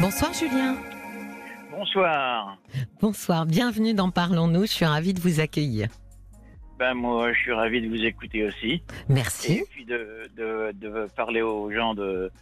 Bonsoir 0.00 0.32
Julien. 0.32 0.76
Bonsoir. 1.70 2.56
Bonsoir, 3.02 3.44
bienvenue 3.44 3.92
dans 3.92 4.10
Parlons-nous, 4.10 4.62
je 4.62 4.72
suis 4.72 4.86
ravie 4.86 5.12
de 5.12 5.20
vous 5.20 5.40
accueillir. 5.40 5.88
Ben 6.78 6.94
moi, 6.94 7.32
je 7.34 7.38
suis 7.38 7.52
ravi 7.52 7.82
de 7.82 7.88
vous 7.88 8.02
écouter 8.02 8.46
aussi. 8.46 8.82
Merci. 9.10 9.58
Et 9.58 9.66
puis 9.70 9.84
de, 9.84 10.22
de, 10.36 10.72
de 10.72 11.06
parler 11.14 11.42
aux 11.42 11.70
gens 11.70 11.94
de, 11.94 12.32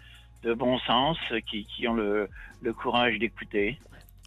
de 0.45 0.55
bon 0.55 0.79
sens 0.81 1.19
qui, 1.51 1.67
qui 1.67 1.89
ont 1.89 1.95
le, 1.95 2.29
le 2.63 2.73
courage 2.73 3.19
d'écouter. 3.19 3.81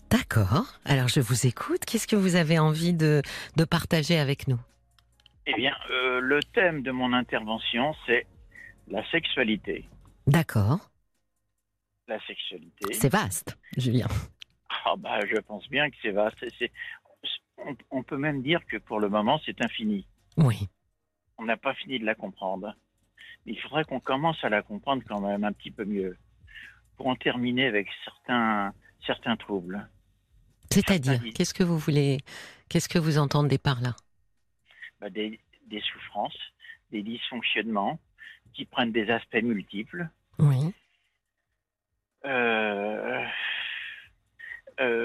D'accord, 0.10 0.66
alors 0.84 1.08
je 1.08 1.22
vous 1.22 1.48
écoute. 1.48 1.86
Qu'est-ce 1.86 2.08
que 2.08 2.18
vous 2.18 2.36
avez 2.36 2.60
envie 2.60 2.94
de, 2.94 3.22
de 3.56 3.64
partager 3.64 4.20
avec 4.20 4.50
nous? 4.50 4.60
Eh 5.48 5.54
bien, 5.56 5.74
euh, 5.90 6.20
le 6.20 6.42
thème 6.54 6.84
de 6.84 6.92
mon 6.92 7.14
intervention, 7.14 7.96
c'est 8.06 8.28
la 8.90 9.10
sexualité. 9.10 9.88
D'accord, 10.28 10.91
La 12.08 12.20
sexualité. 12.26 12.94
c'est 12.94 13.10
vaste, 13.12 13.58
Julien. 13.78 14.08
Ah 14.86 14.96
bah, 14.98 15.20
je 15.26 15.40
pense 15.40 15.68
bien 15.70 15.90
que 15.90 15.96
c'est 16.02 16.12
vaste. 16.12 16.44
On, 17.58 17.76
on 17.92 18.04
peut 18.04 18.18
même 18.18 18.42
dire 18.42 18.66
que 18.66 18.78
pour 18.78 19.00
le 19.00 19.08
moment, 19.10 19.40
c'est 19.46 19.62
infini. 19.64 20.06
Oui, 20.38 20.68
On 21.38 21.46
n'a 21.46 21.58
pas 21.58 21.74
fini 21.76 22.00
de 22.00 22.06
la 22.06 22.16
comprendre. 22.16 22.76
Mais 23.46 23.54
il 23.54 23.60
faudrait 23.60 23.84
qu'on 23.86 24.00
commence 24.00 24.44
à 24.44 24.50
la 24.50 24.62
comprendre 24.62 25.04
quand 25.08 25.22
même 25.22 25.44
un 25.44 25.52
petit 25.54 25.72
peu 25.72 25.86
mieux 25.86 26.18
pour 26.98 27.08
en 27.08 27.16
terminer 27.16 27.66
avec 27.66 27.88
certains, 28.04 28.74
certains 29.06 29.36
troubles. 29.38 29.88
c'est-à-dire, 30.72 31.14
Certains 31.14 31.32
qu'est-ce 31.32 31.54
que 31.54 31.64
vous 31.64 31.78
voulez, 31.78 32.20
qu'est-ce 32.70 32.90
que 32.90 33.00
vous 33.00 33.18
entendez 33.18 33.58
par 33.58 33.82
là? 33.82 33.96
Bah, 35.00 35.10
des, 35.10 35.40
des 35.68 35.82
souffrances, 35.82 36.38
des 36.92 37.02
dysfonctionnements 37.04 38.00
qui 38.54 38.66
prennent 38.66 38.92
des 38.92 39.10
aspects 39.10 39.42
multiples. 39.42 40.08
Oui, 40.40 40.74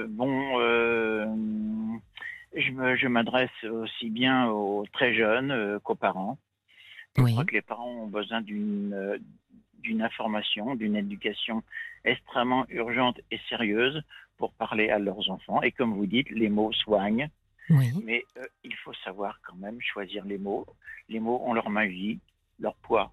bon, 0.08 0.60
euh, 0.60 1.26
je 2.54 2.70
me- 2.72 2.96
je 2.96 3.08
m'adresse 3.08 3.64
aussi 3.64 4.10
bien 4.10 4.48
aux 4.48 4.84
très 4.92 5.14
jeunes 5.14 5.50
euh, 5.50 5.78
qu'aux 5.80 5.94
parents. 5.94 6.38
Je 7.16 7.22
oui, 7.22 7.32
crois 7.32 7.44
que 7.44 7.54
les 7.54 7.62
parents 7.62 7.90
ont 7.90 8.06
besoin 8.06 8.40
d'une 8.40 8.92
euh, 8.94 9.18
d'une 9.78 10.02
information, 10.02 10.74
d'une 10.74 10.96
éducation 10.96 11.62
extrêmement 12.04 12.66
urgente 12.70 13.20
et 13.30 13.38
sérieuse 13.48 14.02
pour 14.36 14.52
parler 14.52 14.90
à 14.90 14.98
leurs 14.98 15.30
enfants. 15.30 15.62
Et 15.62 15.70
comme 15.70 15.94
vous 15.94 16.06
dites, 16.06 16.28
les 16.30 16.48
mots 16.48 16.72
soignent, 16.72 17.28
oui. 17.70 17.92
mais 18.04 18.24
euh, 18.36 18.44
il 18.64 18.74
faut 18.76 18.92
savoir 19.04 19.38
quand 19.46 19.54
même 19.56 19.80
choisir 19.80 20.24
les 20.24 20.38
mots. 20.38 20.66
Les 21.08 21.20
mots 21.20 21.40
ont 21.44 21.54
leur 21.54 21.70
magie, 21.70 22.18
leur 22.58 22.74
poids, 22.76 23.12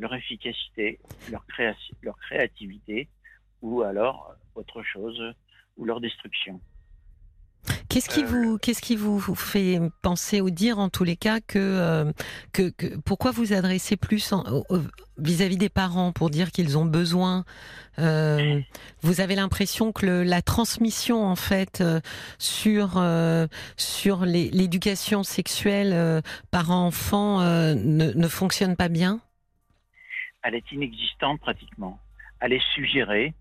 leur 0.00 0.14
efficacité, 0.14 0.98
leur, 1.30 1.44
créa- 1.46 1.74
leur 2.02 2.16
créativité, 2.18 3.08
ou 3.62 3.82
alors 3.82 4.30
euh, 4.56 4.60
autre 4.60 4.82
chose, 4.82 5.20
ou 5.76 5.84
leur 5.84 6.00
destruction. 6.00 6.60
Qu'est-ce 7.90 8.08
qui 8.08 8.22
Euh, 8.22 8.26
vous, 8.26 8.58
qu'est-ce 8.58 8.80
qui 8.80 8.96
vous 8.96 9.20
fait 9.34 9.78
penser 10.00 10.40
ou 10.40 10.48
dire 10.48 10.78
en 10.78 10.88
tous 10.88 11.04
les 11.04 11.16
cas 11.16 11.40
que, 11.40 11.58
euh, 11.58 12.10
que, 12.52 12.70
que- 12.70 12.96
pourquoi 13.00 13.32
vous 13.32 13.52
adressez 13.52 13.96
plus 13.98 14.32
vis-à-vis 15.18 15.58
des 15.58 15.68
parents 15.68 16.12
pour 16.12 16.30
dire 16.30 16.52
qu'ils 16.52 16.78
ont 16.78 16.86
besoin 16.86 17.44
euh, 17.98 18.60
Vous 19.02 19.20
avez 19.20 19.34
l'impression 19.34 19.92
que 19.92 20.06
le- 20.06 20.22
la 20.22 20.40
transmission 20.40 21.26
en 21.26 21.36
fait 21.36 21.82
euh, 21.82 22.00
sur 22.38 22.94
euh, 22.96 23.46
sur 23.76 24.24
l'éducation 24.24 25.22
sexuelle 25.22 25.92
euh, 25.92 26.22
parent-enfant 26.50 27.42
euh, 27.42 27.74
ne, 27.74 28.12
ne 28.12 28.28
fonctionne 28.28 28.76
pas 28.76 28.88
bien? 28.88 29.20
Elle 30.42 30.54
est 30.54 30.72
inexistante 30.72 31.40
pratiquement. 31.40 31.98
Elle 32.40 32.52
est 32.54 32.64
suggérée, 32.74 33.34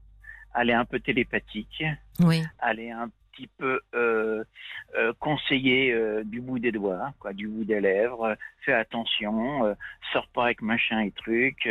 elle 0.56 0.70
est 0.70 0.74
un 0.74 0.86
peu 0.86 1.00
télépathique, 1.00 1.84
Oui, 2.20 2.44
elle 2.62 2.80
est 2.80 2.92
un 2.92 3.10
petit 3.32 3.48
peu 3.58 3.80
euh, 3.96 4.44
euh, 4.98 5.14
conseillée 5.20 5.94
euh, 5.94 6.24
du 6.26 6.42
bout 6.42 6.60
des 6.60 6.74
doigts, 6.74 7.14
quoi, 7.20 7.32
du 7.32 7.48
bout 7.48 7.64
des 7.64 7.80
lèvres. 7.80 8.36
fais 8.66 8.74
attention, 8.74 9.76
sors 10.12 10.28
pas 10.34 10.46
avec 10.46 10.62
machin 10.62 11.00
et 11.00 11.12
truc, 11.12 11.70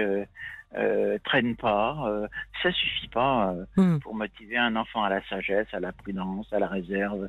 traîne 1.24 1.56
pas. 1.56 2.26
ça 2.62 2.72
suffit 2.72 3.08
pas 3.08 3.54
Hmm. 3.76 3.98
pour 3.98 4.14
motiver 4.14 4.56
un 4.56 4.76
enfant 4.76 5.02
à 5.04 5.10
la 5.10 5.22
sagesse, 5.28 5.66
à 5.72 5.80
la 5.80 5.92
prudence, 5.92 6.50
à 6.52 6.58
la 6.58 6.68
réserve 6.68 7.28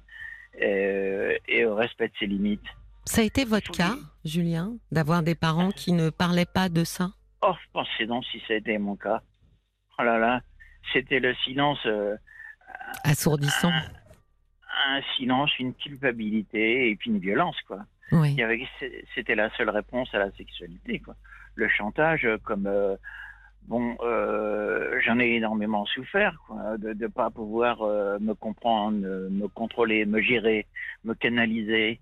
et 0.62 1.66
au 1.66 1.75
respect 1.75 2.07
de 2.07 2.13
ses 2.19 2.28
limites. 2.28 2.63
ça 3.06 3.22
a 3.22 3.23
été 3.25 3.44
votre 3.44 3.72
cas, 3.72 3.96
Julien, 4.23 4.73
d'avoir 4.91 5.23
des 5.23 5.35
parents 5.35 5.72
qui 5.72 5.91
ne 5.91 6.09
parlaient 6.09 6.46
pas 6.46 6.69
de 6.69 6.84
ça? 6.85 7.09
Oh, 7.41 7.55
pensez 7.73 8.05
donc 8.05 8.25
si 8.25 8.39
ça 8.47 8.53
a 8.53 8.57
été 8.57 8.77
mon 8.77 8.95
cas. 8.95 9.22
Oh 9.97 10.03
là 10.03 10.17
là, 10.17 10.41
c'était 10.94 11.19
le 11.19 11.33
silence. 11.35 11.79
euh, 11.85 12.16
assourdissants. 13.03 13.72
un 14.88 15.01
silence, 15.16 15.57
une 15.59 15.73
culpabilité 15.73 16.89
et 16.89 16.95
puis 16.95 17.11
une 17.11 17.19
violence, 17.19 17.59
quoi. 17.67 17.85
Oui. 18.11 18.38
C'était 19.13 19.35
la 19.35 19.49
seule 19.55 19.69
réponse 19.69 20.13
à 20.13 20.19
la 20.19 20.31
sexualité, 20.31 20.99
quoi. 20.99 21.16
Le 21.55 21.67
chantage, 21.67 22.25
euh, 22.25 22.38
comme 22.44 22.67
euh, 22.67 22.95
bon, 23.63 23.97
euh, 24.01 24.99
j'en 25.05 25.19
ai 25.19 25.35
énormément 25.35 25.85
souffert, 25.85 26.35
quoi, 26.47 26.78
de 26.78 26.94
ne 26.94 27.07
pas 27.07 27.29
pouvoir 27.29 27.79
me 28.19 28.33
comprendre, 28.33 28.97
me 29.29 29.47
contrôler, 29.47 30.05
me 30.05 30.22
gérer, 30.22 30.66
me 31.03 31.13
canaliser. 31.13 31.99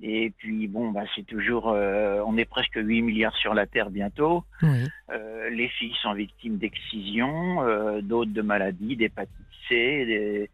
Et 0.00 0.30
puis 0.38 0.68
bon, 0.68 0.90
bah 0.92 1.02
c'est 1.16 1.26
toujours, 1.26 1.70
euh, 1.70 2.22
on 2.26 2.36
est 2.36 2.44
presque 2.44 2.76
8 2.76 3.02
milliards 3.02 3.36
sur 3.36 3.52
la 3.54 3.66
Terre 3.66 3.90
bientôt. 3.90 4.44
Oui. 4.62 4.86
Euh, 5.10 5.50
les 5.50 5.68
filles 5.68 5.94
sont 6.02 6.12
victimes 6.14 6.56
d'excision, 6.58 7.62
euh, 7.62 8.00
d'autres 8.00 8.32
de 8.32 8.42
maladies, 8.42 8.96
d'hépatite 8.96 9.34
C. 9.68 9.74
des- 10.06 10.50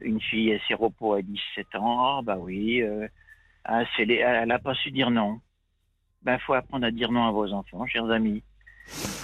Une 0.00 0.20
fille 0.20 0.50
est 0.50 0.60
séropo 0.68 1.14
à 1.14 1.22
17 1.22 1.74
ans, 1.74 2.18
ah, 2.18 2.20
bah 2.22 2.36
oui, 2.38 2.82
ah, 3.64 3.82
les- 3.98 4.16
elle 4.16 4.48
n'a 4.48 4.58
pas 4.58 4.74
su 4.74 4.90
dire 4.90 5.10
non. 5.10 5.40
Ben, 6.22 6.38
faut 6.38 6.54
apprendre 6.54 6.86
à 6.86 6.90
dire 6.90 7.12
non 7.12 7.26
à 7.26 7.30
vos 7.30 7.52
enfants, 7.52 7.86
chers 7.86 8.10
amis. 8.10 8.42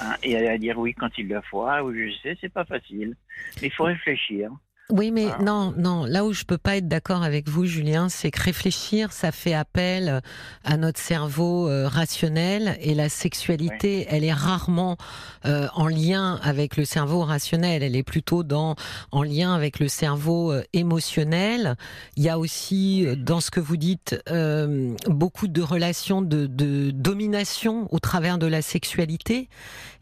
Hein, 0.03 0.17
et 0.23 0.49
à 0.49 0.59
dire 0.59 0.79
oui 0.79 0.93
quand 0.95 1.17
il 1.19 1.29
le 1.29 1.41
faut. 1.43 1.63
Ah 1.67 1.85
oui, 1.85 2.11
je 2.13 2.19
sais, 2.23 2.39
c'est 2.41 2.53
pas 2.53 2.65
facile. 2.65 3.15
Mais 3.61 3.69
il 3.69 3.73
faut 3.73 3.85
réfléchir. 3.85 4.51
Oui, 4.91 5.11
mais 5.11 5.29
Ah. 5.31 5.43
non, 5.43 5.73
non. 5.79 6.05
Là 6.05 6.25
où 6.25 6.33
je 6.35 6.45
peux 6.45 6.59
pas 6.59 6.77
être 6.77 6.89
d'accord 6.89 7.23
avec 7.23 7.49
vous, 7.49 7.65
Julien, 7.65 8.09
c'est 8.11 8.31
que 8.31 8.43
réfléchir, 8.43 9.11
ça 9.13 9.33
fait 9.33 9.55
appel 9.55 10.21
à 10.65 10.77
notre 10.77 11.01
cerveau 11.01 11.67
euh, 11.69 11.89
rationnel 11.89 12.77
et 12.81 12.95
la 12.95 13.09
sexualité, 13.09 14.07
elle 14.11 14.23
est 14.23 14.33
rarement 14.35 14.99
euh, 15.47 15.67
en 15.75 15.87
lien 15.87 16.39
avec 16.43 16.77
le 16.77 16.85
cerveau 16.85 17.23
rationnel. 17.23 17.83
Elle 17.83 17.97
est 17.97 18.03
plutôt 18.03 18.43
dans 18.43 18.75
en 19.13 19.23
lien 19.23 19.55
avec 19.55 19.79
le 19.79 19.89
cerveau 19.89 20.53
euh, 20.53 20.63
émotionnel. 20.75 21.77
Il 22.17 22.25
y 22.25 22.29
a 22.29 22.39
aussi 22.39 23.07
euh, 23.07 23.17
dans 23.17 23.41
ce 23.41 23.51
que 23.51 23.61
vous 23.61 23.79
dites 23.79 24.21
euh, 24.31 24.95
beaucoup 25.07 25.49
de 25.49 25.63
relations 25.63 26.21
de, 26.21 26.47
de 26.47 26.91
domination 26.91 27.89
au 27.95 27.99
travers 27.99 28.37
de 28.37 28.47
la 28.47 28.61
sexualité. 28.61 29.49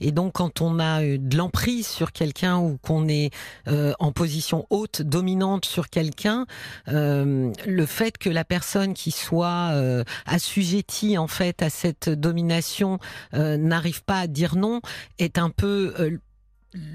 Et 0.00 0.10
donc, 0.10 0.32
quand 0.32 0.62
on 0.62 0.80
a 0.80 1.02
euh, 1.02 1.16
de 1.18 1.36
l'emprise 1.36 1.86
sur 1.86 2.10
quelqu'un 2.10 2.58
ou 2.58 2.76
qu'on 2.82 3.06
est 3.06 3.30
euh, 3.68 3.92
en 4.00 4.10
position 4.10 4.66
haute, 4.70 5.02
dominante 5.02 5.64
sur 5.64 5.90
quelqu'un, 5.90 6.46
euh, 6.88 7.52
le 7.66 7.86
fait 7.86 8.16
que 8.18 8.30
la 8.30 8.44
personne 8.44 8.94
qui 8.94 9.10
soit 9.10 9.70
euh, 9.72 10.04
assujettie 10.26 11.18
en 11.18 11.26
fait 11.26 11.62
à 11.62 11.70
cette 11.70 12.08
domination 12.08 12.98
euh, 13.34 13.56
n'arrive 13.56 14.02
pas 14.04 14.20
à 14.20 14.26
dire 14.26 14.56
non 14.56 14.80
est 15.18 15.38
un 15.38 15.50
peu 15.50 16.18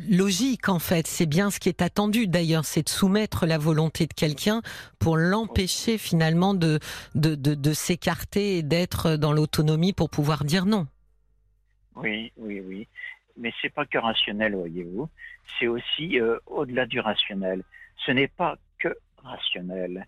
logique 0.09 0.69
en 0.69 0.79
fait. 0.79 1.05
C'est 1.05 1.25
bien 1.25 1.51
ce 1.51 1.59
qui 1.59 1.69
est 1.69 1.81
attendu 1.81 2.27
d'ailleurs, 2.27 2.65
c'est 2.65 2.83
de 2.83 2.89
soumettre 2.89 3.45
la 3.45 3.57
volonté 3.57 4.07
de 4.07 4.13
quelqu'un 4.13 4.61
pour 4.99 5.17
l'empêcher 5.17 5.97
finalement 5.97 6.53
de 6.53 6.79
de, 7.13 7.35
de, 7.35 7.53
de 7.55 7.73
s'écarter 7.73 8.57
et 8.57 8.63
d'être 8.63 9.17
dans 9.17 9.33
l'autonomie 9.33 9.93
pour 9.93 10.09
pouvoir 10.09 10.45
dire 10.45 10.65
non. 10.65 10.87
Oui, 11.95 12.31
oui, 12.37 12.61
oui. 12.61 12.87
Mais 13.38 13.51
c'est 13.62 13.69
pas 13.73 13.85
que 13.85 13.97
rationnel, 13.97 14.55
voyez-vous. 14.55 15.09
C'est 15.59 15.67
aussi 15.67 16.20
euh, 16.20 16.37
au-delà 16.46 16.85
du 16.85 16.99
rationnel. 16.99 17.64
Ce 18.05 18.11
n'est 18.11 18.28
pas 18.29 18.58
que 18.79 18.96
rationnel. 19.23 20.05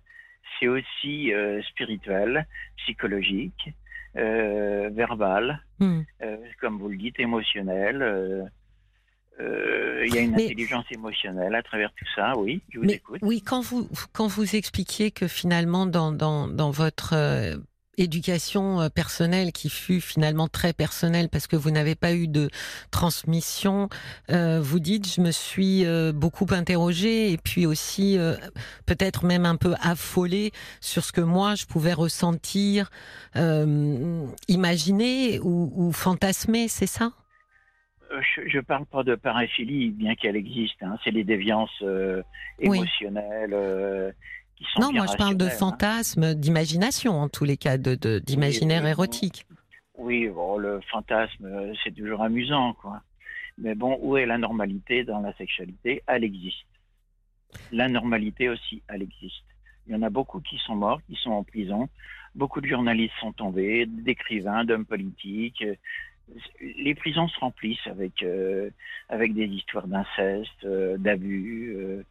C'est 0.60 0.68
aussi 0.68 1.34
euh, 1.34 1.62
spirituel, 1.64 2.48
psychologique, 2.78 3.70
euh, 4.16 4.90
verbal, 4.94 5.62
Hmm. 5.80 6.02
comme 6.60 6.80
vous 6.80 6.90
le 6.90 6.98
dites, 6.98 7.20
émotionnel. 7.20 8.50
Il 9.40 10.14
y 10.14 10.18
a 10.18 10.22
une 10.22 10.32
Mais- 10.32 10.46
intelligence 10.46 10.86
émotionnelle 10.92 11.54
à 11.54 11.62
travers 11.62 11.92
tout 11.94 12.06
ça, 12.16 12.36
oui, 12.38 12.62
je 12.72 12.80
vous 12.80 12.86
Mais 12.86 12.94
écoute. 12.94 13.20
oui, 13.22 13.42
quand 13.44 13.62
vous 13.62 13.88
quand 14.14 14.26
vous 14.28 14.56
expliquiez 14.56 15.12
que 15.12 15.28
finalement 15.28 15.86
dans 15.86 16.12
dans 16.12 16.48
dans 16.48 16.72
votre 16.72 17.14
éducation 17.98 18.82
euh, 18.82 18.90
personnelle 18.90 19.52
qui 19.52 19.70
fut 19.70 20.02
finalement 20.02 20.48
très 20.48 20.74
personnelle 20.74 21.30
parce 21.30 21.48
que 21.48 21.56
vous 21.56 21.72
n'avez 21.72 21.96
pas 21.96 22.14
eu 22.14 22.28
de 22.28 22.50
transmission, 22.92 23.90
euh, 24.30 24.60
vous 24.62 24.80
dites 24.80 25.08
je 25.08 25.22
me 25.22 25.32
suis 25.32 25.86
euh, 25.86 26.12
beaucoup 26.14 26.48
interrogée 26.52 27.32
et 27.32 27.38
puis 27.38 27.66
aussi 27.66 28.18
euh, 28.18 28.36
peut-être 28.86 29.26
même 29.26 29.46
un 29.46 29.56
peu 29.56 29.74
affolée 29.82 30.52
sur 30.80 31.04
ce 31.04 31.12
que 31.12 31.22
moi 31.22 31.56
je 31.56 31.66
pouvais 31.66 31.94
ressentir, 31.94 32.90
imaginer 34.48 35.40
ou, 35.40 35.72
ou 35.76 35.92
fantasmer, 35.92 36.68
c'est 36.68 36.88
ça? 36.88 37.12
Je 38.46 38.58
ne 38.58 38.62
parle 38.62 38.86
pas 38.86 39.04
de 39.04 39.16
paraphilie, 39.16 39.90
bien 39.90 40.16
qu'elle 40.16 40.36
existe. 40.36 40.82
Hein. 40.82 40.98
C'est 41.04 41.12
les 41.12 41.24
déviances 41.24 41.84
émotionnelles 42.60 44.14
qui 44.58 44.66
sont. 44.74 44.82
Non, 44.82 44.92
moi 44.92 45.06
je 45.10 45.16
parle 45.16 45.38
de 45.38 45.46
hein. 45.46 45.50
fantasmes, 45.50 46.34
d'imagination 46.34 47.14
en 47.14 47.30
tous 47.30 47.46
les 47.46 47.58
cas, 47.58 47.78
de 47.78 48.20
d'imaginaire 48.20 48.86
érotique. 48.86 49.46
Oui, 49.98 50.28
bon, 50.28 50.58
le 50.58 50.80
fantasme, 50.92 51.74
c'est 51.84 51.96
toujours 51.96 52.22
amusant, 52.22 52.74
quoi. 52.74 53.02
Mais 53.58 53.74
bon, 53.74 53.98
où 54.02 54.18
est 54.18 54.26
la 54.26 54.38
normalité 54.38 55.04
dans 55.04 55.22
la 55.22 55.34
sexualité? 55.34 56.04
Elle 56.06 56.24
existe. 56.24 56.66
La 57.72 57.90
normalité 57.90 58.50
aussi, 58.50 58.84
elle 58.88 59.02
existe. 59.02 59.44
Il 59.88 59.94
y 59.94 59.96
en 59.96 60.02
a 60.02 60.10
beaucoup 60.10 60.42
qui 60.42 60.58
sont 60.58 60.76
morts, 60.76 61.02
qui 61.08 61.16
sont 61.16 61.32
en 61.32 61.44
prison. 61.44 61.90
Beaucoup 62.36 62.62
de 62.62 62.68
journalistes 62.68 63.16
sont 63.20 63.34
tombés, 63.34 63.86
d'écrivains, 63.88 64.64
d'hommes 64.64 64.86
politiques. 64.86 65.64
Les 66.62 66.94
prisons 66.94 67.28
se 67.30 67.40
remplissent 67.40 67.88
avec, 67.88 68.22
euh, 68.22 68.70
avec 69.10 69.34
des 69.34 69.46
histoires 69.46 69.88
d'inceste, 69.88 70.66
euh, 70.66 70.98
d'abus, 70.98 72.04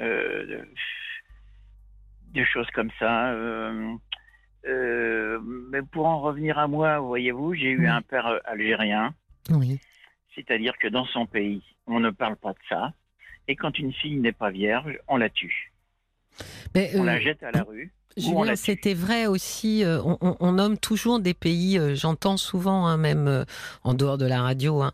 euh, 0.00 0.64
de, 2.34 2.44
choses 2.44 2.68
comme 2.74 2.90
ça. 2.98 3.34
mais 4.64 5.82
pour 5.92 6.06
en 6.06 6.20
revenir 6.20 6.58
à 6.58 6.66
moi, 6.66 6.98
voyez-vous, 6.98 7.54
j'ai 7.54 7.70
eu 7.70 7.86
un 7.86 8.02
père 8.02 8.40
algérien. 8.44 9.14
Oui. 9.50 9.80
C'est-à-dire 10.34 10.76
que 10.78 10.88
dans 10.88 11.06
son 11.06 11.26
pays, 11.26 11.62
on 11.86 12.00
ne 12.00 12.10
parle 12.10 12.36
pas 12.36 12.52
de 12.52 12.58
ça. 12.68 12.92
Et 13.48 13.56
quand 13.56 13.78
une 13.78 13.92
fille 13.92 14.18
n'est 14.18 14.32
pas 14.32 14.50
vierge, 14.50 14.98
on 15.08 15.16
la 15.16 15.30
tue. 15.30 15.72
on 16.74 17.02
la 17.02 17.18
jette 17.18 17.42
à 17.42 17.50
la 17.50 17.62
rue. 17.62 17.92
Julien, 18.18 18.56
c'était 18.56 18.94
vrai 18.94 19.26
aussi. 19.26 19.84
Euh, 19.84 20.00
on, 20.20 20.52
nomme 20.52 20.78
toujours 20.78 21.20
des 21.20 21.34
pays. 21.34 21.78
Euh, 21.78 21.94
j'entends 21.94 22.36
souvent, 22.36 22.86
hein, 22.86 22.96
même 22.96 23.28
euh, 23.28 23.44
en 23.84 23.94
dehors 23.94 24.18
de 24.18 24.26
la 24.26 24.42
radio. 24.42 24.82
Hein, 24.82 24.92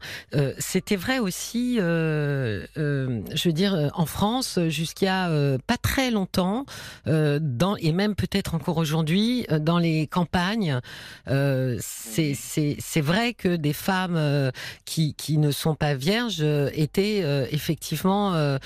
c'était 0.58 0.96
vrai 0.96 1.18
aussi. 1.18 1.76
je 1.76 2.68
veux 2.76 3.52
dire, 3.52 3.90
en 3.94 4.06
France, 4.06 4.58
jusqu'à 4.68 5.30
pas 5.66 5.76
très 5.76 6.10
longtemps, 6.10 6.64
dans 7.06 7.76
et 7.76 7.92
même 7.92 8.14
peut-être 8.14 8.54
encore 8.54 8.78
aujourd'hui, 8.78 9.46
dans 9.60 9.78
les 9.78 10.06
campagnes, 10.06 10.80
c'est 11.26 13.00
vrai 13.00 13.34
que 13.34 13.56
des 13.56 13.72
femmes 13.72 14.50
qui, 14.84 15.14
qui 15.14 15.38
ne 15.38 15.50
sont 15.50 15.74
pas 15.74 15.94
vierges 15.94 16.42
étaient 16.74 17.48
effectivement 17.52 18.58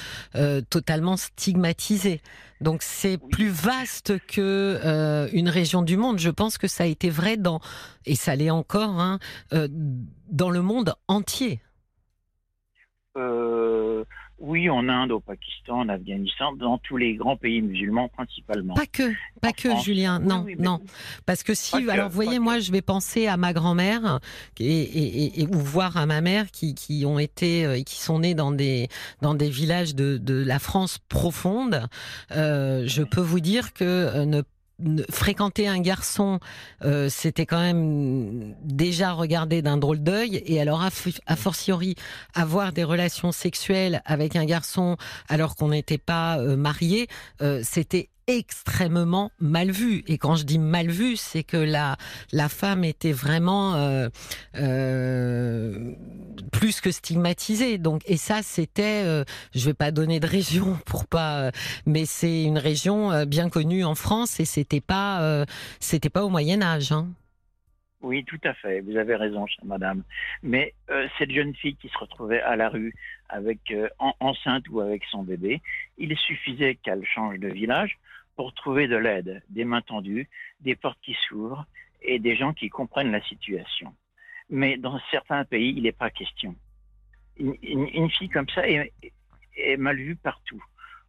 totalement 0.71 1.17
stigmatisées. 1.17 2.21
Donc 2.61 2.83
c'est 2.83 3.19
plus 3.19 3.49
vaste 3.49 4.19
que 4.27 4.81
euh, 4.85 5.29
une 5.33 5.49
région 5.49 5.83
du 5.83 5.97
monde. 5.97 6.19
Je 6.19 6.31
pense 6.31 6.59
que 6.59 6.67
ça 6.67 6.85
a 6.85 6.87
été 6.87 7.11
vrai 7.11 7.37
dans, 7.37 7.61
et 8.05 8.17
ça 8.17 8.35
l'est 8.37 8.51
encore, 8.51 9.01
hein, 9.01 9.19
euh, 9.53 9.69
dans 9.71 10.51
le 10.51 10.63
monde 10.63 10.95
entier. 11.07 11.61
Euh, 13.17 14.05
oui, 14.41 14.71
en 14.71 14.89
Inde, 14.89 15.13
au 15.13 15.21
Pakistan, 15.21 15.81
en 15.81 15.89
Afghanistan, 15.89 16.53
dans 16.53 16.79
tous 16.79 16.97
les 16.97 17.15
grands 17.15 17.37
pays 17.37 17.61
musulmans 17.61 18.09
principalement. 18.09 18.75
Pas 18.75 18.87
que, 18.87 19.13
pas 19.41 19.53
que, 19.53 19.77
Julien, 19.81 20.21
non, 20.21 20.47
non. 20.59 20.81
Parce 21.27 21.43
que 21.43 21.55
si, 21.55 21.77
alors, 21.91 22.09
vous 22.09 22.15
voyez, 22.15 22.39
moi, 22.39 22.61
je 22.61 22.71
vais 22.71 22.83
penser 22.83 23.27
à 23.27 23.37
ma 23.37 23.53
grand-mère 23.53 24.21
et, 24.61 25.47
ou 25.51 25.59
voir 25.59 25.97
à 25.97 26.07
ma 26.07 26.21
mère 26.21 26.51
qui, 26.51 26.75
qui 26.75 27.05
ont 27.05 27.19
été 27.19 27.63
et 27.79 27.85
qui 27.85 27.97
sont 27.97 28.21
nés 28.21 28.35
dans 28.35 28.53
des 28.53 28.89
dans 29.21 29.35
des 29.35 29.51
villages 29.51 29.95
de, 29.95 30.19
de 30.19 30.43
la 30.45 30.59
France 30.59 30.99
profonde. 31.09 31.87
Euh, 32.33 32.85
je 32.87 33.03
peux 33.03 33.21
vous 33.21 33.41
dire 33.41 33.73
que 33.73 33.85
euh, 33.85 34.25
ne 34.25 34.43
fréquenter 35.11 35.67
un 35.67 35.81
garçon, 35.81 36.39
euh, 36.85 37.09
c'était 37.09 37.47
quand 37.47 37.61
même 37.61 38.55
déjà 38.63 39.13
regarder 39.13 39.63
d'un 39.63 39.77
drôle 39.77 40.03
d'œil. 40.03 40.43
Et 40.47 40.61
alors, 40.61 40.83
a, 40.83 41.37
fortiori, 41.37 41.95
avoir 42.35 42.73
des 42.73 42.85
relations 42.85 43.33
sexuelles 43.33 44.03
avec 44.05 44.37
un 44.37 44.45
garçon 44.45 44.97
alors 45.29 45.57
qu'on 45.57 45.69
n'était 45.69 45.99
pas 45.99 46.39
euh, 46.39 46.57
marié, 46.57 47.09
euh, 47.43 47.61
c'était 47.65 48.09
extrêmement 48.29 49.33
mal 49.41 49.71
vu. 49.71 50.05
Et 50.07 50.19
quand 50.19 50.37
je 50.37 50.45
dis 50.45 50.59
mal 50.59 50.89
vu, 50.89 51.17
c'est 51.17 51.43
que 51.43 51.57
la, 51.57 51.97
la 52.31 52.49
femme 52.49 52.85
était 52.85 53.13
vraiment 53.13 53.75
euh, 53.75 54.09
euh, 54.57 55.93
plus 56.53 56.81
que 56.81 56.91
stigmatisée. 56.91 57.79
Donc, 57.79 58.03
et 58.07 58.19
ça, 58.19 58.43
c'était, 58.43 59.03
euh, 59.05 59.25
je 59.55 59.65
vais 59.65 59.75
pas 59.75 59.91
donner 59.91 60.21
de 60.21 60.27
région 60.27 60.79
pour 60.87 61.07
pas, 61.07 61.51
mais 61.87 62.05
c'est 62.05 62.45
une 62.45 62.59
région 62.59 63.25
bien 63.25 63.49
connue 63.49 63.85
en 63.85 63.95
France 63.95 64.39
et 64.41 64.45
c'était 64.45 64.83
pas, 64.83 65.47
c'était 65.81 66.11
pas 66.11 66.23
au 66.23 66.29
Moyen 66.29 66.61
Âge. 66.61 66.93
Hein. 66.93 67.09
Oui, 68.03 68.25
tout 68.25 68.41
à 68.45 68.53
fait. 68.55 68.81
Vous 68.81 68.97
avez 68.97 69.17
raison, 69.17 69.47
chère 69.47 69.65
madame. 69.65 70.03
Mais 70.43 70.75
cette 71.19 71.31
jeune 71.31 71.55
fille 71.55 71.77
qui 71.77 71.89
se 71.89 71.99
retrouvait 71.99 72.43
à 72.43 72.57
la 72.57 72.69
rue 72.69 72.95
avec 73.29 73.73
enceinte 74.21 74.69
ou 74.69 74.81
avec 74.81 75.03
son 75.11 75.23
bébé, 75.23 75.63
il 75.97 76.15
suffisait 76.17 76.77
qu'elle 76.77 77.05
change 77.07 77.39
de 77.39 77.49
village 77.49 77.99
pour 78.39 78.55
trouver 78.55 78.87
de 78.87 78.95
l'aide, 78.95 79.43
des 79.51 79.65
mains 79.65 79.83
tendues, 79.83 80.29
des 80.61 80.77
portes 80.77 81.01
qui 81.03 81.17
s'ouvrent 81.27 81.67
et 82.01 82.21
des 82.21 82.37
gens 82.37 82.53
qui 82.53 82.69
comprennent 82.69 83.11
la 83.11 83.21
situation. 83.23 83.93
Mais 84.49 84.77
dans 84.77 85.01
certains 85.11 85.45
pays, 85.45 85.75
il 85.77 85.83
n'est 85.83 85.99
pas 86.05 86.09
question. 86.09 86.55
Une, 87.37 88.09
fille 88.11 88.29
comme 88.29 88.49
ça 88.51 88.63
est, 88.69 88.93
mal 89.77 89.97
vue 89.97 90.15
partout. 90.15 90.63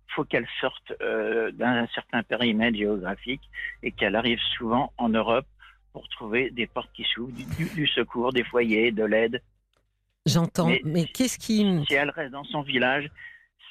Il 0.08 0.14
faut 0.16 0.24
qu'elle 0.24 0.48
sorte 0.60 0.92
euh, 1.02 1.52
d'un 1.52 1.86
certain 1.94 2.24
périmètre 2.24 2.76
géographique 2.76 3.48
et 3.84 3.92
qu'elle 3.92 4.16
arrive 4.16 4.40
souvent 4.58 4.92
en 4.98 5.10
Europe 5.10 5.46
pour 5.94 6.10
trouver 6.10 6.50
des 6.50 6.66
portes 6.66 6.92
qui 6.94 7.04
s'ouvrent, 7.04 7.32
du, 7.76 7.86
secours, 7.86 8.34
des 8.34 8.44
foyers, 8.44 8.92
de 8.92 9.04
l'aide. 9.04 9.40
J'entends, 10.26 10.72
mais 10.84 11.06
qu'est-ce 11.06 11.38
qui... 11.38 11.86
Si 11.88 11.94
elle 11.94 12.10
reste 12.10 12.32
dans 12.32 12.44
son 12.46 12.64
village, 12.64 13.08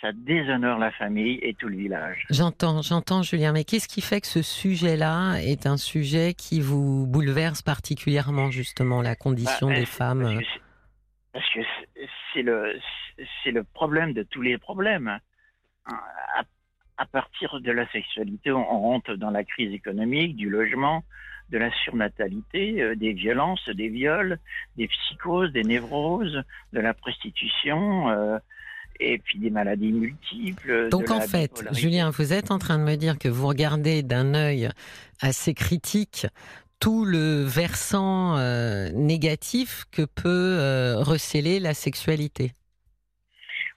ça 0.01 0.13
déshonore 0.13 0.79
la 0.79 0.91
famille 0.93 1.39
et 1.43 1.55
tout 1.55 1.69
le 1.69 1.77
village. 1.77 2.27
J'entends, 2.31 2.83
j'entends 2.83 3.23
Julien, 3.23 3.53
mais 3.53 3.65
qu'est-ce 3.65 3.89
qui 3.89 4.01
fait 4.01 4.21
que 4.21 4.27
ce 4.27 4.43
sujet-là 4.43 5.37
est 5.39 5.67
un 5.67 5.77
sujet 5.77 6.35
qui 6.35 6.61
vous 6.61 7.07
bouleverse 7.07 7.63
particulièrement 7.63 8.51
justement 8.51 9.03
la 9.03 9.17
condition 9.17 9.69
bah, 9.69 9.75
des 9.75 9.87
femmes 9.87 10.41
Parce 11.33 11.51
que 11.53 11.61
c'est 12.33 12.43
le, 12.43 12.79
c'est 13.43 13.51
le 13.51 13.65
problème 13.65 14.13
de 14.13 14.23
tous 14.23 14.43
les 14.43 14.59
problèmes. 14.59 15.19
À, 15.87 17.07
partir 17.07 17.61
de 17.61 17.71
la 17.71 17.89
sexualité, 17.91 18.51
on 18.53 18.65
rentre 18.65 19.15
dans 19.15 19.31
la 19.31 19.45
crise 19.45 19.73
économique, 19.73 20.37
du 20.37 20.51
logement, 20.51 21.05
de 21.49 21.57
la 21.57 21.71
surnatalité, 21.85 22.83
euh, 22.83 22.97
des 22.97 23.13
violences, 23.13 23.67
des 23.71 23.89
viols, 23.89 24.39
des 24.77 24.89
psychoses, 24.89 25.53
des 25.53 25.63
névroses, 25.63 26.43
de 26.73 26.81
la 26.81 26.93
prostitution. 26.95 28.11
Euh, 28.11 28.39
et 29.01 29.19
puis 29.19 29.39
des 29.39 29.51
maladies 29.51 29.93
multiples. 29.93 30.89
Donc 30.91 31.11
en 31.11 31.21
fait, 31.21 31.65
Julien, 31.73 32.11
vous 32.11 32.33
êtes 32.33 32.51
en 32.51 32.59
train 32.59 32.79
de 32.79 32.85
me 32.85 32.97
dire 32.97 33.19
que 33.19 33.29
vous 33.29 33.47
regardez 33.47 34.03
d'un 34.03 34.35
œil 34.35 34.71
assez 35.21 35.55
critique 35.55 36.27
tout 36.81 37.05
le 37.05 37.43
versant 37.43 38.37
euh, 38.39 38.91
négatif 38.93 39.85
que 39.91 40.03
peut 40.03 40.29
euh, 40.29 40.99
recéler 40.99 41.59
la 41.59 41.75
sexualité. 41.75 42.53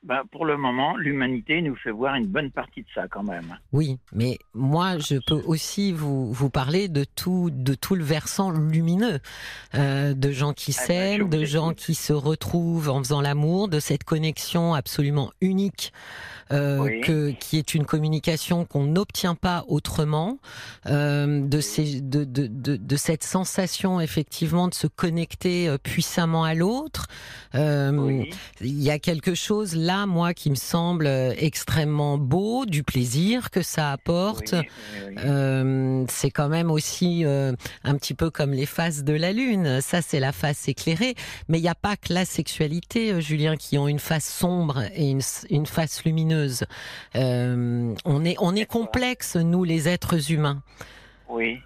Ben, 0.04 0.24
pour 0.32 0.46
le 0.46 0.58
moment, 0.58 0.98
l'humanité 0.98 1.62
nous 1.62 1.76
fait 1.76 1.92
voir 1.92 2.16
une 2.16 2.26
bonne 2.26 2.50
partie 2.50 2.82
de 2.82 2.88
ça 2.96 3.08
quand 3.08 3.22
même. 3.22 3.60
Oui, 3.72 4.00
mais 4.12 4.40
moi, 4.56 4.98
je 4.98 5.18
peux 5.28 5.40
aussi 5.46 5.92
vous, 5.92 6.34
vous 6.34 6.50
parler 6.50 6.88
de 6.88 7.04
tout, 7.04 7.52
de 7.54 7.76
tout 7.76 7.94
le 7.94 8.04
versant 8.04 8.50
lumineux, 8.50 9.20
euh, 9.76 10.16
de 10.16 10.32
gens 10.32 10.54
qui 10.54 10.74
ah 10.76 10.80
ben, 10.80 10.88
s'aiment, 10.88 11.30
de 11.30 11.46
gens 11.46 11.74
qui 11.76 11.94
se 11.94 12.14
retrouvent 12.14 12.90
en 12.90 12.98
faisant 13.04 13.22
l'amour, 13.22 13.68
de 13.68 13.80
cette 13.80 14.04
connexion 14.04 14.74
absolument 14.74 15.32
unique 15.40 15.94
euh, 16.52 17.00
que, 17.02 17.30
qui 17.30 17.60
est 17.60 17.76
une 17.76 17.86
communication 17.86 18.66
qu'on 18.66 18.86
n'obtient 18.86 19.36
pas 19.36 19.66
autrement, 19.68 20.40
euh, 20.88 21.46
de, 21.46 21.62
ces, 21.62 22.02
de, 22.02 22.24
de, 22.24 22.48
de, 22.48 22.76
de, 22.76 22.96
cette 22.96 23.24
sensation 23.24 24.02
effectivement 24.02 24.68
de 24.68 24.74
se 24.74 24.88
connecter 24.88 25.76
puissamment 25.84 26.44
à 26.44 26.56
l'autre. 26.56 27.06
Il 27.54 28.82
y 28.82 28.90
a 28.90 28.98
quelque 28.98 29.36
chose 29.36 29.76
là, 29.76 29.91
moi, 30.08 30.34
qui 30.34 30.50
me 30.50 30.56
semble 30.56 31.08
euh, 31.08 31.34
extrêmement 31.38 32.18
beau, 32.18 32.66
du 32.66 32.84
plaisir 32.84 33.52
que 33.52 33.62
ça 33.62 33.92
apporte. 33.92 34.56
Euh, 35.26 36.06
c'est 36.10 36.32
quand 36.32 36.50
même 36.50 36.72
aussi 36.72 37.24
un 37.26 37.96
petit 37.96 38.14
peu 38.14 38.30
comme 38.30 38.52
les 38.52 38.66
faces 38.66 39.04
de 39.04 39.14
la 39.14 39.32
lune. 39.32 39.82
Ça, 39.82 40.02
c'est 40.02 40.20
la 40.20 40.32
face 40.32 40.68
éclairée, 40.68 41.16
mais 41.48 41.60
il 41.60 41.62
n'y 41.62 41.70
a 41.70 41.76
pas 41.76 41.96
que 41.96 42.14
la 42.14 42.26
sexualité, 42.26 43.22
Julien, 43.22 43.56
qui 43.56 43.78
ont 43.78 43.88
une 43.88 44.00
face 44.00 44.28
sombre 44.28 44.84
et 44.96 45.10
une, 45.10 45.22
une 45.50 45.66
face 45.66 46.04
lumineuse. 46.04 46.66
Euh, 47.16 47.94
on 48.06 48.26
est, 48.26 48.36
on 48.40 48.56
est 48.56 48.66
complexe, 48.66 49.36
nous, 49.36 49.64
les 49.64 49.88
êtres 49.88 50.32
humains. 50.32 50.62
Oui, 51.30 51.60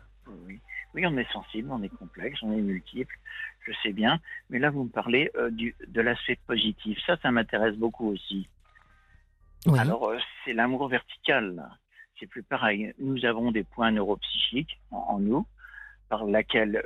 oui, 0.47 0.59
oui, 0.93 1.05
on 1.05 1.17
est 1.17 1.31
sensible, 1.31 1.69
on 1.71 1.81
est 1.83 1.89
complexe, 1.89 2.39
on 2.43 2.51
est 2.51 2.61
multiple. 2.61 3.17
Je 3.65 3.73
sais 3.81 3.93
bien, 3.93 4.19
mais 4.49 4.59
là 4.59 4.69
vous 4.69 4.83
me 4.83 4.89
parlez 4.89 5.31
euh, 5.35 5.49
du, 5.49 5.75
de 5.87 6.01
l'aspect 6.01 6.37
positif. 6.47 6.99
Ça, 7.05 7.17
ça 7.17 7.31
m'intéresse 7.31 7.75
beaucoup 7.75 8.09
aussi. 8.11 8.47
Alors, 9.77 10.09
euh, 10.09 10.19
c'est 10.43 10.53
l'amour 10.53 10.87
vertical. 10.87 11.67
C'est 12.19 12.27
plus 12.27 12.43
pareil. 12.43 12.93
Nous 12.99 13.25
avons 13.25 13.51
des 13.51 13.63
points 13.63 13.91
neuropsychiques 13.91 14.79
en, 14.91 15.19
nous 15.19 15.47
par, 16.07 16.25
laquelle, 16.25 16.81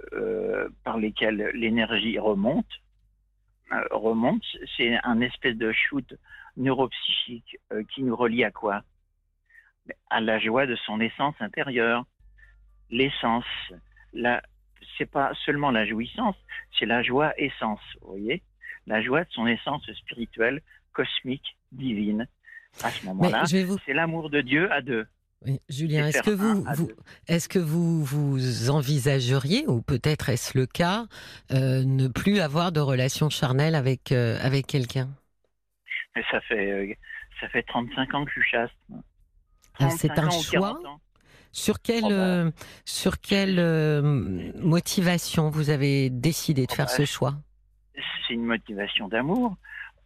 par 0.83 0.97
lesquels 0.97 1.51
l'énergie 1.53 2.17
remonte 2.17 2.65
remonte, 3.91 4.43
c'est 4.75 4.97
un 5.03 5.21
espèce 5.21 5.55
de 5.55 5.71
shoot 5.71 6.15
neuropsychique 6.57 7.59
qui 7.93 8.01
nous 8.01 8.15
relie 8.15 8.43
à 8.43 8.51
quoi? 8.51 8.81
À 10.09 10.21
la 10.21 10.39
joie 10.39 10.65
de 10.65 10.75
son 10.75 10.99
essence 10.99 11.35
intérieure. 11.39 12.05
L'essence, 12.89 13.45
la, 14.13 14.41
c'est 14.97 15.09
pas 15.09 15.31
seulement 15.45 15.71
la 15.71 15.85
jouissance, 15.85 16.35
c'est 16.77 16.85
la 16.85 17.01
joie 17.03 17.33
essence, 17.37 17.81
vous 18.01 18.09
voyez 18.09 18.41
La 18.87 19.01
joie 19.01 19.23
de 19.23 19.29
son 19.31 19.47
essence 19.47 19.89
spirituelle, 19.93 20.61
cosmique, 20.93 21.57
divine. 21.71 22.27
À 22.83 22.91
ce 22.91 23.05
moment-là, 23.07 23.43
c'est 23.45 23.93
l'amour 23.93 24.29
de 24.29 24.41
Dieu 24.41 24.71
à 24.71 24.81
deux. 24.81 25.07
Julien, 25.69 26.07
est-ce 26.07 26.21
que 26.21 26.31
vous, 26.31 26.91
est-ce 27.27 27.47
que 27.47 27.59
vous 27.59 28.03
vous 28.03 28.69
envisageriez, 28.69 29.65
ou 29.67 29.81
peut-être 29.81 30.29
est-ce 30.29 30.57
le 30.57 30.65
cas, 30.65 31.05
euh, 31.51 31.83
ne 31.85 32.07
plus 32.09 32.39
avoir 32.39 32.73
de 32.73 32.81
relation 32.81 33.29
charnelle 33.29 33.75
avec 33.75 34.11
euh, 34.11 34.37
avec 34.41 34.67
quelqu'un? 34.67 35.07
Ça 36.29 36.41
fait 36.41 36.71
euh, 36.71 36.93
ça 37.39 37.47
fait 37.47 37.63
35 37.63 38.13
ans 38.13 38.25
que 38.25 38.31
je 38.31 38.41
suis 38.41 38.51
chaste. 38.51 38.73
Ah, 39.79 39.89
c'est 39.91 40.19
un 40.19 40.29
choix. 40.29 40.77
Sur 41.51 41.81
quelle, 41.81 42.05
oh, 42.05 42.09
bah. 42.09 42.51
sur 42.85 43.19
quelle 43.19 43.59
motivation 44.55 45.49
vous 45.49 45.69
avez 45.69 46.09
décidé 46.09 46.65
de 46.65 46.71
oh, 46.71 46.75
faire 46.75 46.85
bah, 46.85 46.91
ce 46.91 47.05
choix? 47.05 47.33
C'est 47.95 48.33
une 48.33 48.45
motivation 48.45 49.07
d'amour. 49.07 49.55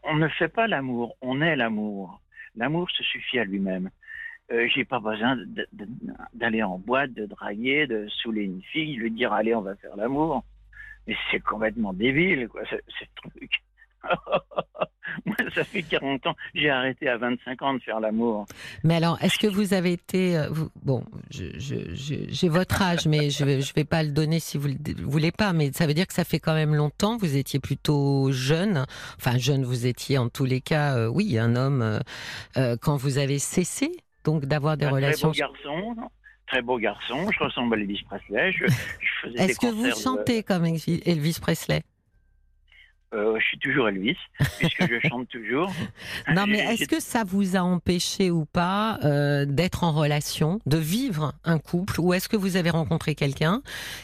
On 0.03 0.15
ne 0.15 0.27
fait 0.27 0.47
pas 0.47 0.67
l'amour, 0.67 1.15
on 1.21 1.41
est 1.41 1.55
l'amour. 1.55 2.21
L'amour 2.55 2.89
se 2.91 3.03
suffit 3.03 3.39
à 3.39 3.45
lui-même. 3.45 3.89
Euh, 4.51 4.67
j'ai 4.73 4.83
pas 4.83 4.99
besoin 4.99 5.37
d'aller 6.33 6.63
en 6.63 6.77
boîte, 6.77 7.13
de 7.13 7.25
draguer, 7.25 7.87
de 7.87 8.07
saouler 8.09 8.43
une 8.43 8.61
fille, 8.61 8.95
lui 8.95 9.09
dire 9.09 9.31
allez 9.31 9.55
on 9.55 9.61
va 9.61 9.75
faire 9.75 9.95
l'amour. 9.95 10.43
Mais 11.07 11.15
c'est 11.31 11.39
complètement 11.39 11.93
débile 11.93 12.49
quoi, 12.49 12.63
ce, 12.65 13.05
truc. 13.15 13.63
Moi, 15.25 15.35
ça 15.53 15.63
fait 15.63 15.83
40 15.83 16.25
ans. 16.27 16.35
J'ai 16.55 16.69
arrêté 16.69 17.07
à 17.07 17.17
25 17.17 17.61
ans 17.61 17.73
de 17.75 17.79
faire 17.79 17.99
l'amour. 17.99 18.45
Mais 18.83 18.95
alors, 18.95 19.17
est-ce 19.21 19.37
que 19.37 19.47
vous 19.47 19.73
avez 19.73 19.91
été. 19.91 20.37
Euh, 20.37 20.49
bon, 20.81 21.03
j'ai 21.29 22.49
votre 22.49 22.81
âge, 22.81 23.05
mais 23.05 23.29
je 23.29 23.45
ne 23.45 23.73
vais 23.75 23.83
pas 23.83 24.03
le 24.03 24.11
donner 24.11 24.39
si 24.39 24.57
vous 24.57 24.69
ne 24.69 24.73
le 24.73 25.03
voulez 25.03 25.31
pas. 25.31 25.53
Mais 25.53 25.71
ça 25.71 25.85
veut 25.85 25.93
dire 25.93 26.07
que 26.07 26.13
ça 26.13 26.23
fait 26.23 26.39
quand 26.39 26.55
même 26.55 26.73
longtemps. 26.73 27.17
Vous 27.17 27.37
étiez 27.37 27.59
plutôt 27.59 28.31
jeune. 28.31 28.85
Enfin, 29.17 29.37
jeune, 29.37 29.63
vous 29.63 29.85
étiez 29.85 30.17
en 30.17 30.29
tous 30.29 30.45
les 30.45 30.61
cas, 30.61 30.95
euh, 30.97 31.07
oui, 31.07 31.37
un 31.37 31.55
homme. 31.55 31.99
quand 32.81 32.97
vous 32.97 33.17
avez 33.17 33.39
cessé 33.39 33.91
donc 34.23 34.45
d'avoir 34.45 34.77
des 34.77 34.87
relations. 34.87 35.31
Très 35.31 35.41
beau 35.41 35.53
garçon, 35.53 35.95
très 36.47 36.61
beau 36.61 36.77
garçon. 36.77 37.31
Je 37.31 37.43
ressemble 37.43 37.75
à 37.75 37.77
Elvis 37.77 38.03
Presley. 38.05 38.53
Est-ce 39.35 39.59
que 39.59 39.67
vous 39.67 39.91
chantez 39.91 40.43
comme 40.43 40.65
Elvis 40.65 41.39
Presley? 41.41 41.83
Euh, 43.13 43.39
je 43.39 43.45
suis 43.45 43.59
toujours 43.59 43.87
Elvis, 43.87 44.17
puisque 44.59 44.87
je 44.87 45.07
chante 45.07 45.27
toujours. 45.29 45.71
Non, 46.33 46.45
mais 46.47 46.59
est-ce 46.59 46.87
que 46.87 46.99
ça 46.99 47.23
vous 47.23 47.55
a 47.55 47.59
empêché 47.59 48.31
ou 48.31 48.45
pas 48.45 48.99
euh, 49.03 49.45
d'être 49.45 49.83
en 49.83 49.91
relation, 49.91 50.59
de 50.65 50.77
vivre 50.77 51.33
un 51.43 51.59
couple, 51.59 51.99
ou 51.99 52.13
est-ce 52.13 52.27
que 52.27 52.37
vous 52.37 52.57
avez 52.57 52.69
rencontré 52.69 53.15
quelqu'un 53.15 53.61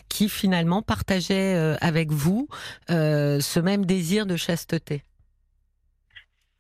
qui 0.10 0.30
finalement 0.30 0.82
partageait 0.82 1.56
euh, 1.56 1.75
avec 1.82 2.12
vous 2.12 2.48
ce 2.89 3.60
même 3.60 3.86
désir 3.86 4.25
de 4.25 4.36
chasteté? 4.36 5.04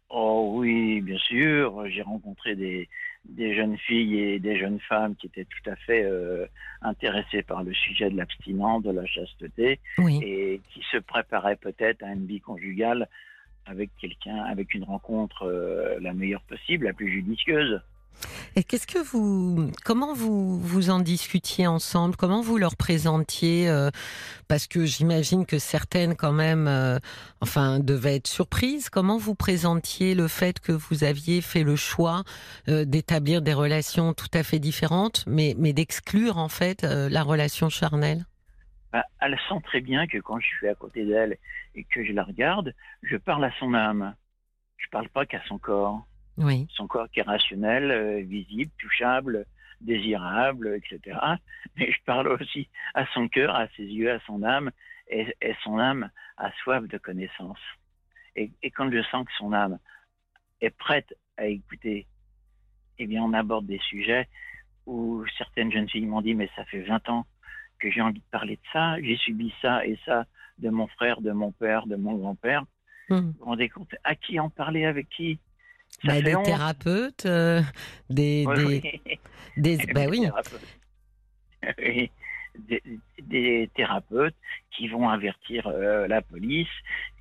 Oh 0.09 0.53
oui, 0.55 1.01
bien 1.01 1.17
sûr. 1.17 1.85
J'ai 1.87 2.01
rencontré 2.01 2.55
des, 2.55 2.89
des 3.25 3.55
jeunes 3.55 3.77
filles 3.77 4.19
et 4.19 4.39
des 4.39 4.57
jeunes 4.57 4.79
femmes 4.79 5.15
qui 5.15 5.27
étaient 5.27 5.45
tout 5.45 5.69
à 5.69 5.75
fait 5.75 6.03
euh, 6.03 6.45
intéressées 6.81 7.43
par 7.43 7.63
le 7.63 7.73
sujet 7.73 8.09
de 8.09 8.17
l'abstinence, 8.17 8.83
de 8.83 8.91
la 8.91 9.05
chasteté, 9.05 9.79
et 10.21 10.61
qui 10.69 10.81
se 10.91 10.97
préparaient 10.97 11.55
peut-être 11.55 12.03
à 12.03 12.13
une 12.13 12.25
vie 12.25 12.39
conjugale 12.39 13.07
avec 13.65 13.91
quelqu'un, 13.99 14.43
avec 14.43 14.73
une 14.73 14.83
rencontre 14.83 15.43
euh, 15.43 15.99
la 16.01 16.13
meilleure 16.13 16.41
possible, 16.41 16.85
la 16.85 16.93
plus 16.93 17.11
judicieuse. 17.11 17.81
Et 18.55 18.63
qu'est-ce 18.63 18.87
que 18.87 18.99
vous, 18.99 19.71
comment 19.85 20.13
vous 20.13 20.59
vous 20.59 20.89
en 20.89 20.99
discutiez 20.99 21.67
ensemble? 21.67 22.15
Comment 22.15 22.41
vous 22.41 22.57
leur 22.57 22.75
présentiez 22.75 23.69
euh, 23.69 23.89
Parce 24.47 24.67
que 24.67 24.85
j'imagine 24.85 25.45
que 25.45 25.59
certaines, 25.59 26.15
quand 26.15 26.31
même, 26.31 26.67
euh, 26.67 26.97
enfin, 27.41 27.79
devaient 27.79 28.15
être 28.15 28.27
surprises. 28.27 28.89
Comment 28.89 29.17
vous 29.17 29.35
présentiez 29.35 30.15
le 30.15 30.27
fait 30.27 30.59
que 30.59 30.71
vous 30.71 31.03
aviez 31.03 31.41
fait 31.41 31.63
le 31.63 31.75
choix 31.75 32.23
euh, 32.67 32.85
d'établir 32.85 33.41
des 33.41 33.53
relations 33.53 34.13
tout 34.13 34.31
à 34.33 34.43
fait 34.43 34.59
différentes, 34.59 35.23
mais, 35.27 35.53
d'exclure 35.53 36.37
en 36.37 36.49
fait 36.49 36.83
la 36.83 37.21
relation 37.21 37.69
charnelle? 37.69 38.25
Bah, 38.91 39.05
Elle 39.21 39.37
sent 39.47 39.61
très 39.63 39.81
bien 39.81 40.07
que 40.07 40.17
quand 40.17 40.39
je 40.39 40.47
suis 40.47 40.67
à 40.67 40.75
côté 40.75 41.05
d'elle 41.05 41.37
et 41.75 41.83
que 41.83 42.03
je 42.03 42.11
la 42.11 42.23
regarde, 42.23 42.73
je 43.03 43.17
parle 43.17 43.45
à 43.45 43.51
son 43.59 43.73
âme. 43.73 44.15
Je 44.77 44.87
parle 44.89 45.09
pas 45.09 45.25
qu'à 45.25 45.41
son 45.47 45.59
corps. 45.59 46.05
Son 46.71 46.87
corps 46.87 47.09
qui 47.09 47.19
est 47.19 47.23
rationnel, 47.23 47.91
euh, 47.91 48.21
visible, 48.21 48.71
touchable, 48.77 49.45
désirable, 49.81 50.75
etc. 50.75 51.17
Mais 51.77 51.91
je 51.91 51.97
parle 52.05 52.27
aussi 52.29 52.69
à 52.93 53.05
son 53.13 53.27
cœur, 53.27 53.55
à 53.55 53.67
ses 53.75 53.83
yeux, 53.83 54.11
à 54.11 54.19
son 54.21 54.43
âme, 54.43 54.71
et, 55.09 55.33
son 55.63 55.79
âme 55.79 56.09
a 56.37 56.51
soif 56.63 56.87
de 56.87 56.97
connaissance. 56.97 57.59
Et, 58.35 58.51
quand 58.71 58.91
je 58.91 59.01
sens 59.03 59.25
que 59.25 59.33
son 59.37 59.53
âme 59.53 59.79
est 60.61 60.69
prête 60.69 61.13
à 61.37 61.45
écouter, 61.47 62.05
eh 62.99 63.07
bien, 63.07 63.23
on 63.23 63.33
aborde 63.33 63.65
des 63.65 63.79
sujets 63.79 64.27
où 64.85 65.25
certaines 65.37 65.71
jeunes 65.71 65.89
filles 65.89 66.05
m'ont 66.05 66.21
dit, 66.21 66.35
mais 66.35 66.49
ça 66.55 66.63
fait 66.65 66.81
20 66.81 67.09
ans 67.09 67.25
que 67.79 67.89
j'ai 67.89 68.01
envie 68.01 68.19
de 68.19 68.25
parler 68.31 68.55
de 68.55 68.61
ça, 68.73 69.01
j'ai 69.01 69.15
subi 69.17 69.53
ça 69.61 69.85
et 69.85 69.97
ça 70.05 70.25
de 70.57 70.69
mon 70.69 70.87
frère, 70.87 71.21
de 71.21 71.31
mon 71.31 71.51
père, 71.51 71.87
de 71.87 71.95
mon 71.95 72.15
grand-père. 72.15 72.65
Mmh. 73.09 73.15
Vous 73.15 73.33
vous 73.39 73.45
rendez 73.45 73.69
compte 73.69 73.95
À 74.03 74.15
qui 74.15 74.39
en 74.39 74.49
parler 74.49 74.85
Avec 74.85 75.09
qui? 75.09 75.39
Bah, 76.03 76.21
des 76.21 76.35
thérapeutes, 76.43 77.25
euh, 77.25 77.61
des, 78.09 78.45
des, 79.57 79.77
bah 79.93 80.05
oui. 80.09 80.27
Des, 81.77 82.11
thérapeutes 83.75 84.35
qui 84.79 84.87
vont 84.87 85.09
avertir 85.09 85.67
euh, 85.67 86.07
la 86.07 86.21
police 86.21 86.67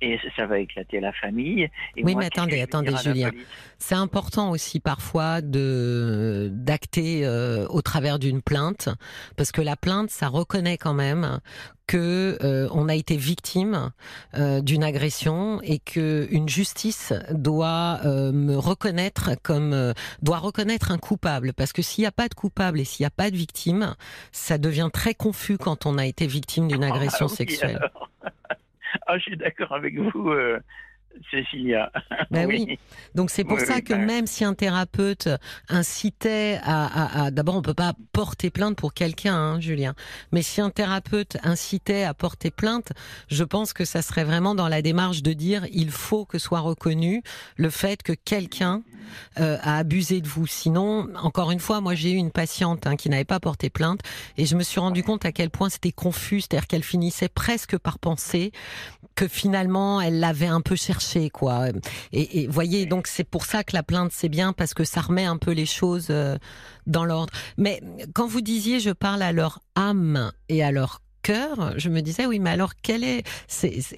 et 0.01 0.17
ça 0.35 0.45
va 0.45 0.59
éclater 0.59 0.99
la 0.99 1.11
famille. 1.11 1.69
oui, 1.97 2.15
mais 2.15 2.25
attendez, 2.25 2.61
attendez, 2.61 2.95
Julien. 3.03 3.31
C'est 3.77 3.95
important 3.95 4.51
aussi 4.51 4.79
parfois 4.79 5.41
de 5.41 6.49
d'acter 6.51 7.25
euh, 7.25 7.65
au 7.67 7.81
travers 7.81 8.19
d'une 8.19 8.41
plainte, 8.41 8.89
parce 9.35 9.51
que 9.51 9.61
la 9.61 9.75
plainte, 9.75 10.09
ça 10.09 10.27
reconnaît 10.27 10.77
quand 10.77 10.93
même 10.93 11.39
que 11.89 12.37
euh, 12.43 12.67
on 12.71 12.87
a 12.87 12.93
été 12.93 13.17
victime 13.17 13.89
euh, 14.35 14.61
d'une 14.61 14.83
agression 14.83 15.59
et 15.63 15.79
que 15.79 16.27
une 16.29 16.47
justice 16.47 17.13
doit 17.31 18.01
euh, 18.05 18.31
me 18.31 18.55
reconnaître 18.55 19.31
comme 19.41 19.95
doit 20.21 20.37
reconnaître 20.37 20.91
un 20.91 20.99
coupable 20.99 21.51
parce 21.51 21.73
que 21.73 21.81
s'il 21.81 22.03
n'y 22.03 22.07
a 22.07 22.11
pas 22.11 22.27
de 22.27 22.35
coupable 22.35 22.79
et 22.79 22.83
s'il 22.83 23.01
n'y 23.01 23.07
a 23.07 23.09
pas 23.09 23.31
de 23.31 23.35
victime, 23.35 23.95
ça 24.31 24.59
devient 24.59 24.89
très 24.93 25.15
confus 25.15 25.57
quand 25.57 25.87
on 25.87 25.88
a 25.97 26.05
été 26.05 26.27
victime 26.27 26.67
d'une 26.67 26.83
ah 26.83 26.93
agression 26.93 27.27
sexuelle. 27.27 27.79
Ah, 29.05 29.19
je 29.19 29.23
suis 29.23 29.37
d'accord 29.37 29.71
avec 29.71 29.97
vous. 29.99 30.33
Cécilia. 31.31 31.91
Ben 32.31 32.47
oui. 32.47 32.79
Donc 33.15 33.29
c'est 33.29 33.43
pour 33.43 33.59
ça 33.59 33.81
que 33.81 33.93
même 33.93 34.27
si 34.27 34.43
un 34.43 34.53
thérapeute 34.53 35.29
incitait 35.67 36.59
à, 36.63 37.31
d'abord 37.31 37.55
on 37.55 37.61
peut 37.61 37.73
pas 37.73 37.93
porter 38.13 38.49
plainte 38.49 38.75
pour 38.75 38.93
quelqu'un, 38.93 39.35
hein, 39.35 39.59
Julien, 39.59 39.95
mais 40.31 40.41
si 40.41 40.61
un 40.61 40.69
thérapeute 40.69 41.37
incitait 41.43 42.03
à 42.03 42.13
porter 42.13 42.51
plainte, 42.51 42.91
je 43.29 43.43
pense 43.43 43.73
que 43.73 43.85
ça 43.85 44.01
serait 44.01 44.23
vraiment 44.23 44.55
dans 44.55 44.67
la 44.67 44.81
démarche 44.81 45.23
de 45.23 45.33
dire 45.33 45.65
il 45.71 45.91
faut 45.91 46.25
que 46.25 46.37
soit 46.37 46.59
reconnu 46.59 47.23
le 47.55 47.69
fait 47.69 48.03
que 48.03 48.13
quelqu'un 48.13 48.83
euh, 49.39 49.57
a 49.61 49.77
abusé 49.77 50.21
de 50.21 50.27
vous. 50.27 50.45
Sinon, 50.45 51.07
encore 51.15 51.51
une 51.51 51.59
fois, 51.59 51.81
moi 51.81 51.95
j'ai 51.95 52.11
eu 52.11 52.15
une 52.15 52.31
patiente 52.31 52.85
hein, 52.85 52.95
qui 52.95 53.09
n'avait 53.09 53.25
pas 53.25 53.39
porté 53.39 53.69
plainte 53.69 54.01
et 54.37 54.45
je 54.45 54.55
me 54.55 54.63
suis 54.63 54.79
rendu 54.79 55.03
compte 55.03 55.25
à 55.25 55.31
quel 55.31 55.49
point 55.49 55.69
c'était 55.69 55.91
confus, 55.91 56.41
c'est-à-dire 56.41 56.67
qu'elle 56.67 56.83
finissait 56.83 57.29
presque 57.29 57.77
par 57.77 57.97
penser 57.97 58.51
que 59.15 59.27
finalement 59.27 59.99
elle 59.99 60.19
l'avait 60.19 60.47
un 60.47 60.61
peu 60.61 60.75
cherché 60.75 61.08
quoi. 61.33 61.67
Et, 62.11 62.47
voyez 62.47 62.85
donc 62.85 63.07
c'est 63.07 63.27
pour 63.27 63.45
ça 63.45 63.63
que 63.63 63.75
la 63.75 63.83
plainte 63.83 64.11
c'est 64.11 64.29
bien 64.29 64.53
parce 64.53 64.73
que 64.73 64.83
ça 64.83 65.01
remet 65.01 65.25
un 65.25 65.37
peu 65.37 65.51
les 65.51 65.65
choses 65.65 66.07
euh, 66.09 66.37
dans 66.85 67.05
l'ordre. 67.05 67.33
Mais 67.57 67.81
quand 68.13 68.27
vous 68.27 68.41
disiez 68.41 68.79
je 68.79 68.91
parle 68.91 69.21
à 69.21 69.31
leur 69.31 69.59
âme 69.75 70.31
et 70.47 70.63
à 70.63 70.71
leur 70.71 71.01
cœur, 71.21 71.73
je 71.77 71.89
me 71.89 72.01
disais 72.01 72.25
oui 72.25 72.39
mais 72.39 72.51
alors 72.51 72.73
quelle 72.81 73.03
est 73.03 73.23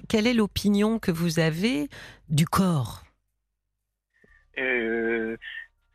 quelle 0.08 0.26
est 0.26 0.34
l'opinion 0.34 0.98
que 0.98 1.10
vous 1.10 1.38
avez 1.38 1.88
du 2.28 2.46
corps? 2.46 3.02
Euh, 4.58 5.36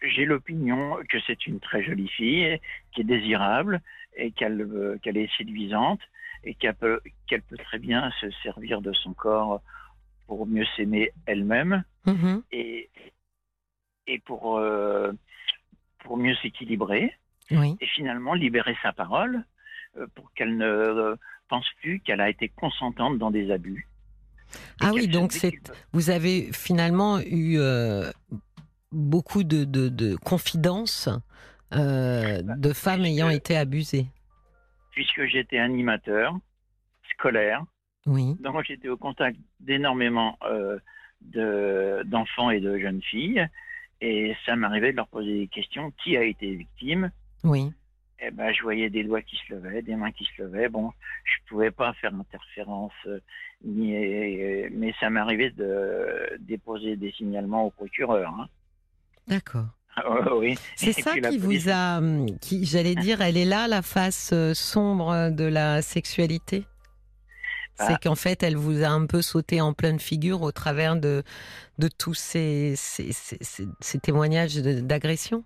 J'ai 0.01 0.25
l'opinion 0.25 0.97
que 1.09 1.17
c'est 1.25 1.47
une 1.47 1.59
très 1.59 1.83
jolie 1.83 2.09
fille 2.09 2.59
qui 2.91 3.01
est 3.01 3.03
désirable 3.03 3.81
et 4.15 4.31
qu'elle 4.31 4.61
euh, 4.61 4.99
est 5.03 5.37
séduisante 5.37 6.01
et 6.43 6.55
qu'elle 6.55 6.75
peut 6.75 7.57
très 7.57 7.79
bien 7.79 8.11
se 8.21 8.29
servir 8.43 8.81
de 8.81 8.93
son 8.93 9.13
corps 9.13 9.61
pour 10.27 10.45
mieux 10.45 10.65
s'aimer 10.75 11.11
elle-même 11.25 11.83
mm-hmm. 12.05 12.43
et, 12.51 12.89
et 14.07 14.19
pour, 14.19 14.57
euh, 14.57 15.11
pour 15.99 16.17
mieux 16.17 16.35
s'équilibrer 16.35 17.13
et 17.49 17.87
finalement 17.95 18.33
libérer 18.33 18.75
sa 18.83 18.91
parole 18.91 19.43
euh, 19.97 20.05
pour 20.15 20.33
qu'elle 20.33 20.57
ne 20.57 21.15
pense 21.47 21.65
plus 21.81 21.99
qu'elle 22.01 22.21
a 22.21 22.29
été 22.29 22.49
consentante 22.49 23.17
dans 23.17 23.31
des 23.31 23.51
abus. 23.51 23.87
Ah 24.81 24.91
oui, 24.93 25.07
donc 25.07 25.31
c'est 25.31 25.53
vous 25.91 26.09
avez 26.09 26.51
finalement 26.53 27.19
eu 27.19 27.57
euh, 27.59 28.11
beaucoup 28.91 29.43
de, 29.43 29.65
de, 29.65 30.15
confidences 30.15 31.09
euh, 31.73 32.41
de 32.41 32.73
femmes 32.73 33.05
ayant 33.05 33.29
été 33.29 33.57
abusées. 33.57 34.07
Puisque 34.91 35.25
j'étais 35.25 35.57
animateur 35.57 36.37
scolaire, 37.13 37.63
oui. 38.07 38.35
donc 38.39 38.63
j'étais 38.65 38.89
au 38.89 38.97
contact 38.97 39.37
d'énormément 39.59 40.37
euh, 40.43 40.79
d'enfants 42.05 42.49
et 42.49 42.59
de 42.59 42.77
jeunes 42.77 43.01
filles, 43.01 43.47
et 44.01 44.35
ça 44.45 44.55
m'arrivait 44.55 44.91
de 44.91 44.97
leur 44.97 45.07
poser 45.07 45.39
des 45.39 45.47
questions 45.47 45.91
qui 46.03 46.17
a 46.17 46.23
été 46.23 46.55
victime? 46.55 47.11
Oui 47.43 47.71
eh 48.19 48.31
ben, 48.31 48.51
je 48.53 48.63
voyais 48.63 48.89
des 48.89 49.03
doigts 49.03 49.21
qui 49.21 49.35
se 49.35 49.53
levaient, 49.53 49.81
des 49.81 49.95
mains 49.95 50.11
qui 50.11 50.25
se 50.25 50.41
levaient. 50.41 50.69
Bon, 50.69 50.91
je 51.23 51.49
pouvais 51.49 51.71
pas 51.71 51.93
faire 51.93 52.13
interférence, 52.13 52.93
euh, 53.05 53.19
ni, 53.63 53.95
euh, 53.95 54.69
mais 54.71 54.93
ça 54.99 55.09
m'arrivait 55.09 55.51
de 55.51 56.37
déposer 56.39 56.95
des 56.95 57.11
signalements 57.11 57.65
au 57.65 57.69
procureur. 57.69 58.33
Hein. 58.39 58.47
D'accord. 59.27 59.67
Ah, 59.95 60.35
oui. 60.35 60.57
C'est 60.75 60.93
ça 60.93 61.19
qui 61.19 61.37
vous 61.37 61.69
a, 61.69 61.97
hum, 61.97 62.25
qui, 62.39 62.65
j'allais 62.65 62.95
dire, 62.95 63.21
elle 63.21 63.37
est 63.37 63.45
là 63.45 63.67
la 63.67 63.81
face 63.81 64.31
euh, 64.33 64.53
sombre 64.53 65.29
de 65.29 65.45
la 65.45 65.81
sexualité? 65.81 66.65
C'est 67.77 67.93
ah. 67.93 67.99
qu'en 68.01 68.15
fait, 68.15 68.41
elle 68.43 68.55
vous 68.55 68.83
a 68.83 68.87
un 68.87 69.05
peu 69.05 69.21
sauté 69.21 69.61
en 69.61 69.73
pleine 69.73 69.99
figure 69.99 70.41
au 70.41 70.51
travers 70.51 70.95
de, 70.95 71.23
de 71.77 71.87
tous 71.87 72.15
ces, 72.15 72.73
ces, 72.75 73.11
ces 73.11 73.99
témoignages 73.99 74.55
d'agression 74.55 75.43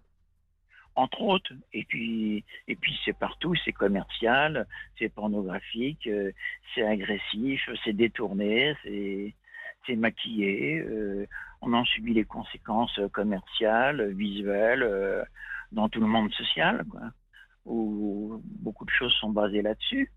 entre 0.95 1.21
autres. 1.21 1.53
Et 1.73 1.83
puis, 1.85 2.43
et 2.67 2.75
puis 2.75 2.97
c'est 3.05 3.17
partout, 3.17 3.55
c'est 3.63 3.71
commercial, 3.71 4.67
c'est 4.97 5.09
pornographique, 5.09 6.07
euh, 6.07 6.31
c'est 6.73 6.83
agressif, 6.83 7.69
c'est 7.83 7.93
détourné, 7.93 8.75
c'est 8.83 9.33
c'est 9.87 9.95
maquillé. 9.95 10.79
Euh, 10.79 11.25
on 11.61 11.73
en 11.73 11.85
subit 11.85 12.13
les 12.13 12.25
conséquences 12.25 12.99
commerciales, 13.13 14.11
visuelles, 14.13 14.83
euh, 14.83 15.23
dans 15.71 15.89
tout 15.89 16.01
le 16.01 16.07
monde 16.07 16.31
social, 16.33 16.83
quoi, 16.89 17.01
où 17.65 18.41
beaucoup 18.45 18.85
de 18.85 18.91
choses 18.91 19.13
sont 19.13 19.29
basées 19.29 19.61
là-dessus. 19.61 20.11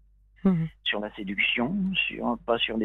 Mmh. 0.45 0.67
Sur 0.85 1.01
la 1.01 1.11
séduction, 1.15 1.75
pas 2.45 2.59
sur 2.59 2.77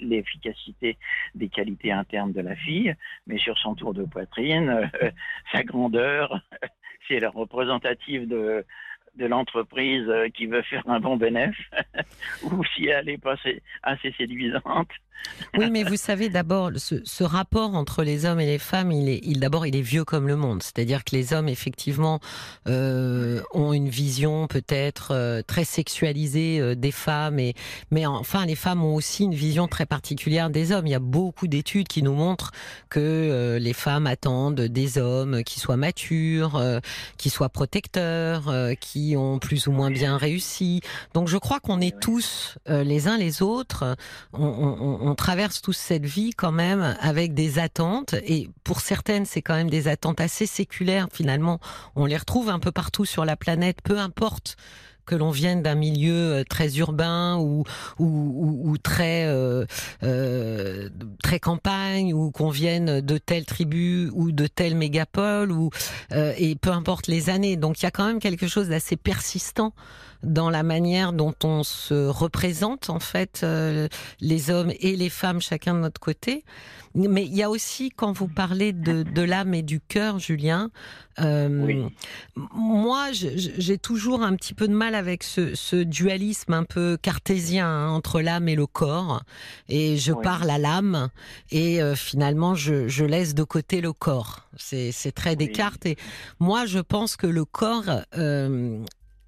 l'efficacité 0.00 0.96
des 1.34 1.48
qualités 1.48 1.92
internes 1.92 2.32
de 2.32 2.40
la 2.40 2.56
fille, 2.56 2.94
mais 3.26 3.38
sur 3.38 3.58
son 3.58 3.74
tour 3.74 3.92
de 3.92 4.04
poitrine, 4.04 4.90
sa 5.52 5.62
grandeur, 5.62 6.40
c'est 7.08 7.20
la 7.20 7.30
représentative 7.30 8.26
de, 8.26 8.64
l'entreprise 9.18 10.08
euh, 10.08 10.30
qui 10.30 10.46
veut 10.46 10.62
faire 10.62 10.88
un 10.88 11.00
bon 11.00 11.16
bénéfice, 11.16 11.66
ou 12.44 12.64
si 12.64 12.86
elle 12.86 13.10
est 13.10 13.22
pas 13.22 13.36
assez 13.82 14.12
séduisante. 14.12 14.90
Oui, 15.58 15.70
mais 15.70 15.84
vous 15.84 15.96
savez, 15.96 16.28
d'abord, 16.28 16.70
ce, 16.76 17.24
rapport 17.24 17.74
entre 17.74 18.02
les 18.02 18.24
hommes 18.24 18.40
et 18.40 18.46
les 18.46 18.58
femmes, 18.58 18.90
il 18.90 19.08
est, 19.08 19.20
il, 19.22 19.40
d'abord, 19.40 19.66
il 19.66 19.76
est 19.76 19.82
vieux 19.82 20.04
comme 20.04 20.26
le 20.26 20.36
monde. 20.36 20.62
C'est-à-dire 20.62 21.04
que 21.04 21.14
les 21.14 21.32
hommes, 21.32 21.48
effectivement, 21.48 22.20
euh, 22.68 23.42
ont 23.52 23.72
une 23.72 23.88
vision 23.88 24.46
peut-être 24.46 25.12
euh, 25.12 25.42
très 25.46 25.64
sexualisée 25.64 26.76
des 26.76 26.90
femmes, 26.90 27.38
et, 27.38 27.54
mais 27.90 28.06
enfin, 28.06 28.46
les 28.46 28.54
femmes 28.54 28.84
ont 28.84 28.94
aussi 28.94 29.24
une 29.24 29.34
vision 29.34 29.68
très 29.68 29.86
particulière 29.86 30.50
des 30.50 30.72
hommes. 30.72 30.86
Il 30.86 30.92
y 30.92 30.94
a 30.94 31.00
beaucoup 31.00 31.46
d'études 31.46 31.88
qui 31.88 32.02
nous 32.02 32.14
montrent 32.14 32.52
que 32.88 33.58
les 33.60 33.72
femmes 33.72 34.06
attendent 34.06 34.60
des 34.60 34.98
hommes 34.98 35.42
qui 35.44 35.60
soient 35.60 35.76
matures, 35.76 36.62
qui 37.16 37.30
soient 37.30 37.48
protecteurs, 37.48 38.52
qui 38.80 39.16
ont 39.16 39.38
plus 39.38 39.66
ou 39.66 39.72
moins 39.72 39.90
bien 39.90 40.16
réussi. 40.16 40.80
Donc 41.14 41.28
je 41.28 41.36
crois 41.36 41.60
qu'on 41.60 41.80
est 41.80 41.98
tous 42.00 42.56
euh, 42.68 42.84
les 42.84 43.08
uns 43.08 43.18
les 43.18 43.42
autres, 43.42 43.96
on, 44.32 45.11
traverse 45.14 45.62
tous 45.62 45.72
cette 45.72 46.06
vie 46.06 46.30
quand 46.30 46.52
même 46.52 46.96
avec 47.00 47.34
des 47.34 47.58
attentes 47.58 48.14
et 48.24 48.48
pour 48.64 48.80
certaines 48.80 49.26
c'est 49.26 49.42
quand 49.42 49.54
même 49.54 49.70
des 49.70 49.88
attentes 49.88 50.20
assez 50.20 50.46
séculaires 50.46 51.08
finalement. 51.12 51.60
On 51.96 52.06
les 52.06 52.16
retrouve 52.16 52.48
un 52.48 52.58
peu 52.58 52.72
partout 52.72 53.04
sur 53.04 53.24
la 53.24 53.36
planète, 53.36 53.78
peu 53.82 53.98
importe 53.98 54.56
que 55.06 55.14
l'on 55.14 55.30
vienne 55.30 55.62
d'un 55.62 55.74
milieu 55.74 56.32
euh, 56.32 56.44
très 56.44 56.76
urbain 56.78 57.36
ou 57.38 57.64
ou, 57.98 58.76
très 58.82 59.26
euh, 59.26 59.64
euh, 60.02 60.88
très 61.22 61.40
campagne 61.40 62.14
ou 62.14 62.30
qu'on 62.30 62.50
vienne 62.50 63.00
de 63.00 63.18
telle 63.18 63.44
tribu 63.44 64.10
ou 64.14 64.32
de 64.32 64.46
telle 64.46 64.76
mégapole 64.76 65.52
ou 65.52 65.70
et 66.10 66.56
peu 66.56 66.70
importe 66.70 67.06
les 67.06 67.30
années. 67.30 67.56
Donc 67.56 67.80
il 67.80 67.84
y 67.84 67.86
a 67.86 67.90
quand 67.90 68.06
même 68.06 68.20
quelque 68.20 68.48
chose 68.48 68.68
d'assez 68.68 68.96
persistant 68.96 69.72
dans 70.22 70.50
la 70.50 70.62
manière 70.62 71.12
dont 71.12 71.34
on 71.44 71.62
se 71.62 72.06
représente 72.08 72.90
en 72.90 73.00
fait 73.00 73.44
les 74.20 74.50
hommes 74.50 74.72
et 74.80 74.96
les 74.96 75.08
femmes 75.08 75.40
chacun 75.40 75.74
de 75.74 75.80
notre 75.80 76.00
côté. 76.00 76.44
Mais 76.94 77.24
il 77.24 77.34
y 77.34 77.42
a 77.42 77.48
aussi 77.48 77.90
quand 77.90 78.12
vous 78.12 78.28
parlez 78.28 78.72
de, 78.72 79.02
de 79.02 79.22
l'âme 79.22 79.54
et 79.54 79.62
du 79.62 79.80
cœur, 79.80 80.18
Julien. 80.18 80.70
Euh, 81.20 81.88
Moi, 82.54 83.08
j'ai 83.12 83.78
toujours 83.78 84.22
un 84.22 84.36
petit 84.36 84.52
peu 84.54 84.68
de 84.68 84.74
mal 84.74 84.94
avec 84.94 85.22
ce, 85.22 85.54
ce 85.54 85.76
dualisme 85.76 86.52
un 86.52 86.64
peu 86.64 86.98
cartésien 87.00 87.66
hein, 87.66 87.88
entre 87.88 88.20
l'âme 88.20 88.48
et 88.48 88.56
le 88.56 88.66
corps. 88.66 89.22
Et 89.68 89.96
je 89.96 90.12
parle 90.12 90.50
à 90.50 90.58
l'âme 90.58 91.08
et 91.50 91.82
euh, 91.82 91.94
finalement, 91.94 92.54
je, 92.54 92.88
je, 92.88 93.04
laisse 93.04 93.34
de 93.34 93.42
côté 93.44 93.80
le 93.80 93.92
corps. 93.92 94.48
C'est 94.56 95.12
très 95.14 95.34
Descartes. 95.34 95.86
Et 95.86 95.96
moi, 96.40 96.66
je 96.66 96.78
pense 96.78 97.16
que 97.16 97.26
le 97.26 97.44
corps 97.44 97.84
euh, 98.16 98.78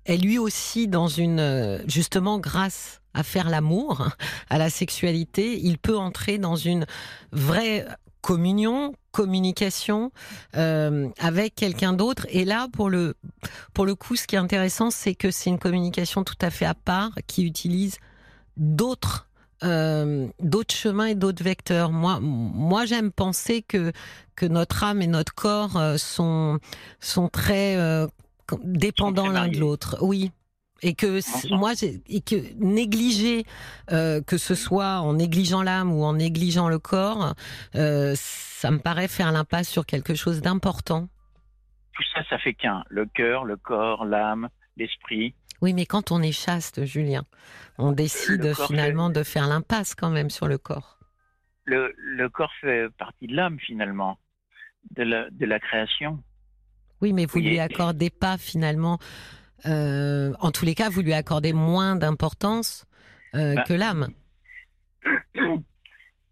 est 0.07 0.17
lui 0.17 0.39
aussi 0.39 0.89
dans 0.89 1.09
une 1.09 1.41
euh, 1.41 1.79
justement 1.87 2.39
grâce 2.39 3.01
à 3.15 3.23
faire 3.23 3.49
l'amour, 3.49 4.09
à 4.51 4.59
la 4.59 4.71
sexualité, 4.71 5.61
il 5.63 5.79
peut 5.79 5.97
entrer 5.97 6.39
dans 6.39 6.57
une 6.57 6.87
vraie 7.33 7.87
communion, 8.21 8.95
communication 9.13 10.11
euh, 10.57 11.09
avec 11.19 11.55
quelqu'un 11.55 11.93
d'autre. 11.93 12.27
Et 12.31 12.45
là, 12.45 12.69
pour 12.73 12.89
le 12.89 13.15
pour 13.75 13.85
le 13.85 13.95
coup, 13.95 14.17
ce 14.17 14.27
qui 14.27 14.35
est 14.35 14.39
intéressant, 14.39 14.91
c'est 14.91 15.15
que 15.15 15.31
c'est 15.31 15.51
une 15.51 15.59
communication 15.59 16.25
tout 16.25 16.39
à 16.41 16.51
fait 16.51 16.65
à 16.65 16.75
part 16.75 17.13
qui 17.27 17.45
utilise 17.45 17.99
d'autres 18.57 19.29
euh, 19.63 20.27
d'autres 20.41 20.75
chemins 20.75 21.07
et 21.07 21.15
d'autres 21.15 21.43
vecteurs. 21.43 21.91
Moi, 21.91 22.19
moi, 22.21 22.85
j'aime 22.87 23.11
penser 23.11 23.63
que 23.63 23.93
que 24.37 24.47
notre 24.47 24.85
âme 24.85 25.01
et 25.01 25.07
notre 25.07 25.35
corps 25.35 25.77
euh, 25.77 25.97
sont 25.97 26.59
sont 27.01 27.29
très 27.29 27.77
euh, 27.77 28.07
dépendants 28.63 29.29
l'un 29.29 29.49
de 29.49 29.59
l'autre. 29.59 29.99
Oui, 30.01 30.31
et 30.83 30.95
que 30.95 31.21
moi 31.57 31.73
et 32.09 32.21
que 32.21 32.37
négliger 32.57 33.45
euh, 33.91 34.21
que 34.23 34.37
ce 34.37 34.55
soit 34.55 35.01
en 35.01 35.15
négligeant 35.15 35.63
l'âme 35.63 35.93
ou 35.93 36.05
en 36.05 36.15
négligeant 36.15 36.69
le 36.69 36.79
corps 36.79 37.35
euh, 37.75 38.13
ça 38.17 38.71
me 38.71 38.79
paraît 38.79 39.09
faire 39.09 39.33
l'impasse 39.33 39.69
sur 39.69 39.87
quelque 39.87 40.15
chose 40.15 40.41
d'important. 40.41 41.09
Tout 41.93 42.03
ça 42.15 42.23
ça 42.29 42.39
fait 42.39 42.55
qu'un. 42.55 42.85
Le 42.89 43.07
cœur 43.07 43.45
le 43.45 43.57
corps 43.57 44.05
l'âme 44.05 44.49
l'esprit. 44.77 45.35
Oui 45.63 45.73
mais 45.73 45.87
quand 45.87 46.11
on 46.13 46.21
est 46.23 46.33
chaste 46.33 46.85
Julien 46.85 47.25
on 47.79 47.93
décide 47.93 48.55
finalement 48.55 49.11
de 49.11 49.23
faire 49.23 49.47
l'impasse 49.47 49.95
quand 49.95 50.11
même 50.11 50.31
sur 50.31 50.49
le 50.49 50.59
corps. 50.59 50.99
Le, 51.67 51.95
le 51.97 52.29
corps 52.29 52.53
fait 52.61 52.91
partie 52.99 53.27
de 53.27 53.35
l'âme 53.35 53.59
finalement 53.59 54.19
de 54.91 55.03
la, 55.03 55.31
de 55.31 55.47
la 55.47 55.59
création 55.59 56.23
oui 57.05 57.13
mais 57.13 57.27
vous, 57.27 57.41
ne 57.41 57.49
lui 57.49 57.59
accordez 57.61 58.11
pas 58.11 58.37
finalement 58.39 58.99
euh, 59.67 60.33
en 60.41 60.51
tous 60.51 60.65
les 60.65 60.75
cas, 60.75 60.89
vous 60.89 61.03
lui 61.03 61.13
accordez 61.13 61.53
moins 61.53 61.97
d'importance 61.97 62.87
euh, 63.35 63.55
bah, 63.55 63.63
que 63.67 63.75
l'âme. 63.75 64.09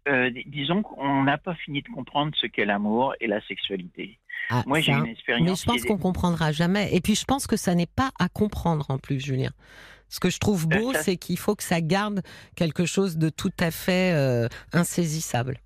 Euh, 0.09 0.29
disons 0.47 0.83
qu'on 0.83 1.23
n'a 1.23 1.37
pas 1.37 1.55
fini 1.55 1.81
de 1.81 1.87
comprendre 1.87 2.33
ce 2.35 2.45
qu'est 2.45 2.65
l'amour 2.65 3.15
et 3.21 3.27
la 3.27 3.39
sexualité. 3.47 4.19
Ah, 4.49 4.61
Moi, 4.65 4.81
j'ai 4.81 4.91
une 4.91 5.05
expérience. 5.05 5.47
Mais 5.47 5.55
je 5.55 5.63
pense 5.63 5.87
qu'on 5.87 5.97
comprendra 5.97 6.51
jamais. 6.51 6.93
Et 6.93 6.99
puis, 6.99 7.15
je 7.15 7.23
pense 7.23 7.47
que 7.47 7.55
ça 7.55 7.73
n'est 7.73 7.85
pas 7.85 8.11
à 8.19 8.27
comprendre 8.27 8.85
en 8.89 8.97
plus, 8.97 9.21
Julien. 9.21 9.51
Ce 10.09 10.19
que 10.19 10.29
je 10.29 10.39
trouve 10.39 10.67
beau, 10.67 10.91
c'est 10.93 11.15
qu'il 11.15 11.37
faut 11.37 11.55
que 11.55 11.63
ça 11.63 11.79
garde 11.79 12.21
quelque 12.57 12.83
chose 12.83 13.17
de 13.17 13.29
tout 13.29 13.53
à 13.61 13.71
fait 13.71 14.13
insaisissable. 14.73 15.61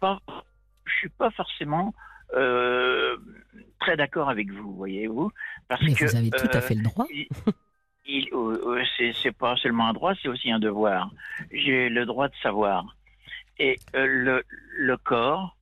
Pas, 0.00 0.22
je 0.86 0.94
suis 0.94 1.10
pas 1.10 1.30
forcément 1.32 1.92
euh, 2.34 3.16
très 3.80 3.96
d'accord 3.96 4.28
avec 4.28 4.50
vous, 4.50 4.74
voyez-vous. 4.74 5.30
Parce 5.68 5.82
Mais 5.82 5.94
que, 5.94 6.04
vous 6.04 6.16
avez 6.16 6.30
tout 6.30 6.48
à 6.52 6.60
fait 6.60 6.74
le 6.74 6.82
droit. 6.82 7.06
Il, 8.06 8.28
c'est 9.22 9.36
pas 9.36 9.56
seulement 9.56 9.88
un 9.88 9.92
droit, 9.92 10.14
c'est 10.22 10.28
aussi 10.28 10.50
un 10.50 10.58
devoir. 10.58 11.10
J'ai 11.52 11.88
le 11.88 12.06
droit 12.06 12.28
de 12.28 12.34
savoir. 12.42 12.96
Et 13.58 13.78
euh, 13.94 14.06
le, 14.06 14.44
le 14.76 14.96
corps 14.96 15.56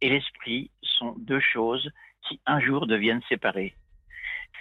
et 0.00 0.10
l'esprit 0.10 0.70
sont 0.82 1.14
deux 1.18 1.40
choses 1.40 1.90
qui 2.26 2.40
un 2.46 2.60
jour 2.60 2.86
deviennent 2.86 3.22
séparées. 3.28 3.74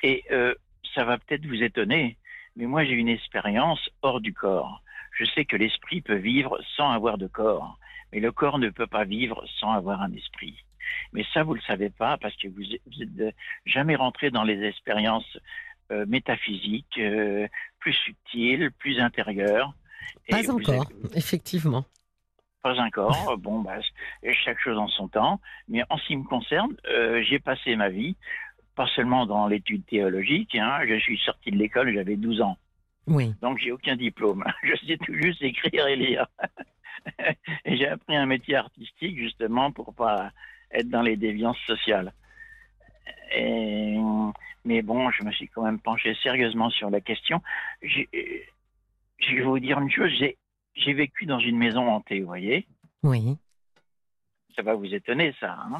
Et 0.03 0.23
euh, 0.31 0.53
ça 0.93 1.03
va 1.03 1.17
peut-être 1.17 1.45
vous 1.45 1.61
étonner, 1.61 2.17
mais 2.55 2.65
moi 2.65 2.85
j'ai 2.85 2.93
une 2.93 3.09
expérience 3.09 3.89
hors 4.01 4.21
du 4.21 4.33
corps. 4.33 4.81
Je 5.11 5.25
sais 5.25 5.45
que 5.45 5.55
l'esprit 5.55 6.01
peut 6.01 6.15
vivre 6.15 6.59
sans 6.75 6.91
avoir 6.91 7.17
de 7.17 7.27
corps, 7.27 7.77
mais 8.11 8.19
le 8.19 8.31
corps 8.31 8.59
ne 8.59 8.69
peut 8.69 8.87
pas 8.87 9.03
vivre 9.03 9.43
sans 9.59 9.71
avoir 9.71 10.01
un 10.01 10.11
esprit. 10.13 10.63
Mais 11.13 11.25
ça, 11.33 11.43
vous 11.43 11.53
ne 11.53 11.59
le 11.59 11.63
savez 11.63 11.89
pas 11.89 12.17
parce 12.17 12.35
que 12.35 12.47
vous 12.47 12.61
n'êtes 12.61 13.35
jamais 13.65 13.95
rentré 13.95 14.31
dans 14.31 14.43
les 14.43 14.63
expériences 14.63 15.37
euh, 15.91 16.05
métaphysiques, 16.05 16.97
euh, 16.99 17.47
plus 17.79 17.93
subtiles, 17.93 18.71
plus 18.77 18.99
intérieures. 18.99 19.73
Pas 20.29 20.49
encore, 20.51 20.85
effectivement. 21.15 21.85
Pas 22.61 22.77
encore. 22.79 23.37
bon, 23.37 23.61
bah, 23.61 23.79
chaque 24.43 24.59
chose 24.59 24.77
en 24.77 24.87
son 24.87 25.07
temps. 25.07 25.39
Mais 25.69 25.83
en 25.89 25.97
ce 25.97 26.07
qui 26.07 26.17
me 26.17 26.25
concerne, 26.25 26.75
euh, 26.89 27.23
j'ai 27.23 27.39
passé 27.39 27.75
ma 27.77 27.89
vie, 27.89 28.17
pas 28.75 28.87
seulement 28.95 29.25
dans 29.25 29.47
l'étude 29.47 29.85
théologique. 29.85 30.55
Hein, 30.55 30.79
je 30.87 30.99
suis 30.99 31.19
sorti 31.19 31.51
de 31.51 31.57
l'école, 31.57 31.93
j'avais 31.93 32.17
12 32.17 32.41
ans. 32.41 32.57
Oui. 33.07 33.33
Donc 33.41 33.57
j'ai 33.59 33.71
aucun 33.71 33.95
diplôme. 33.95 34.43
Je 34.63 34.75
sais 34.85 34.97
tout 34.97 35.13
juste 35.13 35.41
écrire 35.41 35.87
et 35.87 35.95
lire. 35.95 36.27
et 37.65 37.77
j'ai 37.77 37.87
appris 37.87 38.15
un 38.15 38.25
métier 38.25 38.55
artistique 38.55 39.17
justement 39.17 39.71
pour 39.71 39.93
pas 39.93 40.31
être 40.71 40.89
dans 40.89 41.01
les 41.01 41.17
déviances 41.17 41.59
sociales. 41.65 42.13
mais 44.65 44.81
bon, 44.81 45.09
je 45.11 45.23
me 45.23 45.31
suis 45.31 45.47
quand 45.47 45.63
même 45.63 45.79
penché 45.79 46.15
sérieusement 46.21 46.69
sur 46.69 46.89
la 46.89 47.01
question. 47.01 47.41
Je 47.81 49.35
vais 49.35 49.41
vous 49.41 49.59
dire 49.59 49.79
une 49.79 49.91
chose, 49.91 50.11
j'ai 50.75 50.93
vécu 50.93 51.25
dans 51.25 51.39
une 51.39 51.57
maison 51.57 51.87
hantée, 51.87 52.19
vous 52.19 52.27
voyez 52.27 52.67
Oui. 53.03 53.37
Ça 54.55 54.61
va 54.61 54.73
vous 54.73 54.93
étonner, 54.93 55.33
ça. 55.39 55.53
Hein 55.53 55.77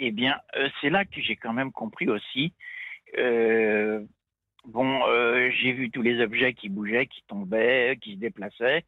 eh 0.00 0.10
bien, 0.10 0.40
euh, 0.56 0.68
c'est 0.80 0.90
là 0.90 1.04
que 1.04 1.20
j'ai 1.20 1.36
quand 1.36 1.52
même 1.52 1.72
compris 1.72 2.08
aussi. 2.08 2.52
Euh, 3.18 4.04
bon, 4.64 5.00
euh, 5.06 5.50
j'ai 5.50 5.72
vu 5.72 5.90
tous 5.90 6.02
les 6.02 6.20
objets 6.20 6.54
qui 6.54 6.68
bougeaient, 6.68 7.06
qui 7.06 7.22
tombaient, 7.26 7.96
qui 8.00 8.14
se 8.14 8.18
déplaçaient 8.18 8.84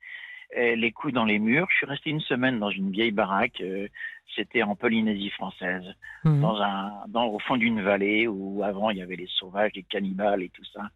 les 0.55 0.93
coups 0.93 1.13
dans 1.13 1.25
les 1.25 1.39
murs. 1.39 1.67
Je 1.71 1.77
suis 1.77 1.87
resté 1.87 2.11
une 2.11 2.21
semaine 2.21 2.59
dans 2.59 2.71
une 2.71 2.91
vieille 2.91 3.11
baraque. 3.11 3.61
Euh, 3.61 3.89
c'était 4.35 4.63
en 4.63 4.77
Polynésie 4.77 5.31
française, 5.31 5.85
mhm. 6.25 6.41
dans 6.41 6.61
un, 6.61 6.93
dans, 7.09 7.27
au 7.27 7.39
fond 7.39 7.57
d'une 7.57 7.81
vallée 7.83 8.27
où 8.27 8.63
avant 8.65 8.91
il 8.91 8.99
y 8.99 9.03
avait 9.03 9.17
les 9.17 9.29
sauvages, 9.29 9.73
les 9.75 9.83
cannibales 9.83 10.43
et 10.43 10.51
tout 10.51 10.65
ça. 10.65 10.91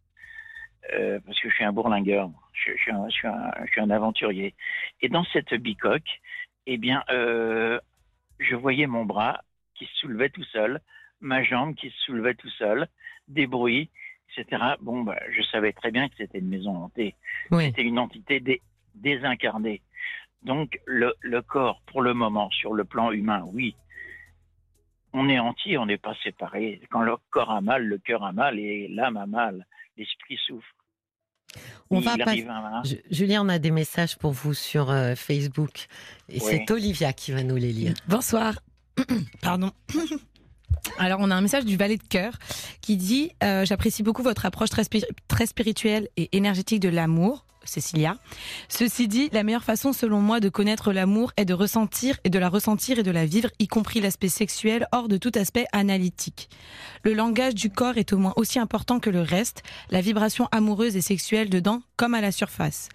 Euh, 0.95 1.21
parce 1.25 1.39
que 1.39 1.49
je 1.49 1.55
suis 1.55 1.65
un 1.65 1.73
bourlingueur, 1.73 2.31
je, 2.53 2.73
suis 2.73 2.91
un, 2.91 3.09
je, 3.09 3.15
suis 3.15 3.29
un, 3.29 3.51
je, 3.67 3.71
suis 3.71 3.81
un, 3.81 3.91
aventurier. 3.91 4.55
Et 5.03 5.09
dans 5.09 5.25
cette 5.25 5.55
bicoque, 5.55 6.21
eh 6.67 6.79
bien, 6.79 7.05
euh, 7.11 7.79
je 8.39 8.57
voyais 8.57 8.87
mon 8.87 9.05
bras 9.05 9.43
qui 9.75 9.87
se 9.87 9.95
soulevait 9.97 10.31
tout 10.31 10.45
seul, 10.45 10.81
ma 11.21 11.43
jambe 11.43 11.75
qui 11.75 11.91
se 11.91 11.99
soulevait 12.01 12.35
tout 12.35 12.51
seul, 12.51 12.89
des 13.29 13.47
bruits, 13.47 13.91
etc. 14.37 14.63
Bon, 14.81 15.03
bah, 15.03 15.19
je 15.31 15.43
savais 15.43 15.73
très 15.73 15.91
bien 15.91 16.09
que 16.09 16.15
c'était 16.17 16.39
une 16.39 16.49
maison 16.49 16.77
hantée. 16.77 17.15
C'était 17.51 17.83
une 17.83 17.99
entité 17.99 18.41
des 18.41 18.63
désincarné. 18.95 19.83
Donc 20.43 20.79
le, 20.87 21.41
corps, 21.43 21.83
pour 21.87 22.03
le 22.03 22.15
moment, 22.15 22.51
sur 22.51 22.75
le 22.75 22.85
plan 22.85 23.11
humain, 23.13 23.45
oui, 23.53 23.75
on 25.13 25.29
est 25.29 25.39
entier, 25.39 25.77
on 25.77 25.87
n'est 25.87 25.99
pas 25.99 26.15
séparé. 26.23 26.81
Quand 26.91 27.03
le 27.03 27.17
corps 27.31 27.51
a 27.51 27.61
mal, 27.61 27.85
le 27.85 27.99
cœur 27.99 28.25
a 28.25 28.33
mal 28.33 28.59
et 28.59 28.89
l'âme 28.89 29.17
a 29.17 29.27
mal, 29.27 29.67
l'esprit 29.97 30.39
souffre. 30.47 30.75
On 31.91 31.99
va 31.99 32.17
pas... 32.17 32.35
Julien, 33.11 33.45
on 33.45 33.49
a 33.49 33.59
des 33.59 33.73
messages 33.73 34.17
pour 34.17 34.31
vous 34.31 34.55
sur 34.55 34.91
euh, 34.91 35.17
Facebook 35.17 35.89
et 36.29 36.39
c'est 36.39 36.71
Olivia 36.71 37.13
qui 37.13 37.33
va 37.33 37.43
nous 37.43 37.57
les 37.57 37.73
lire. 37.73 37.95
Bonsoir. 38.07 38.61
Pardon. 39.43 39.73
Alors, 40.99 41.19
on 41.21 41.31
a 41.31 41.35
un 41.35 41.41
message 41.41 41.65
du 41.65 41.77
valet 41.77 41.97
de 41.97 42.07
cœur 42.07 42.39
qui 42.81 42.97
dit 42.97 43.33
euh, 43.43 43.65
J'apprécie 43.65 44.03
beaucoup 44.03 44.23
votre 44.23 44.47
approche 44.47 44.71
très, 44.71 44.83
très 45.29 45.47
spirituelle 45.47 46.09
et 46.17 46.37
énergétique 46.37 46.81
de 46.81 46.89
l'amour. 46.89 47.45
Cécilia. 47.65 48.17
Ceci 48.69 49.09
dit, 49.09 49.29
la 49.33 49.43
meilleure 49.43 49.65
façon 49.65 49.93
selon 49.93 50.21
moi 50.21 50.41
de 50.41 50.49
connaître 50.49 50.93
l'amour 50.93 51.33
est 51.37 51.45
de 51.45 51.55
ressentir 51.55 52.19
et 52.25 52.31
de 52.31 52.39
la 52.39 52.49
ressentir 52.49 52.99
et 52.99 53.03
de 53.03 53.11
la 53.11 53.27
vivre, 53.27 53.51
y 53.59 53.69
compris 53.69 54.01
l'aspect 54.01 54.29
sexuel, 54.29 54.87
hors 54.93 55.09
de 55.09 55.17
tout 55.17 55.33
aspect 55.35 55.67
analytique. 55.73 56.49
Le 57.03 57.15
langage 57.15 57.55
du 57.55 57.71
corps 57.71 57.97
est 57.97 58.13
au 58.13 58.19
moins 58.19 58.35
aussi 58.37 58.59
important 58.59 59.01
que 59.01 59.11
le 59.11 59.23
reste, 59.23 59.63
la 59.91 60.01
vibration 60.01 60.49
amoureuse 60.53 60.97
et 60.97 61.01
sexuelle 61.01 61.51
dedans 61.51 61.83
comme 61.97 62.15
à 62.15 62.21
la 62.21 62.33
surface. 62.33 62.89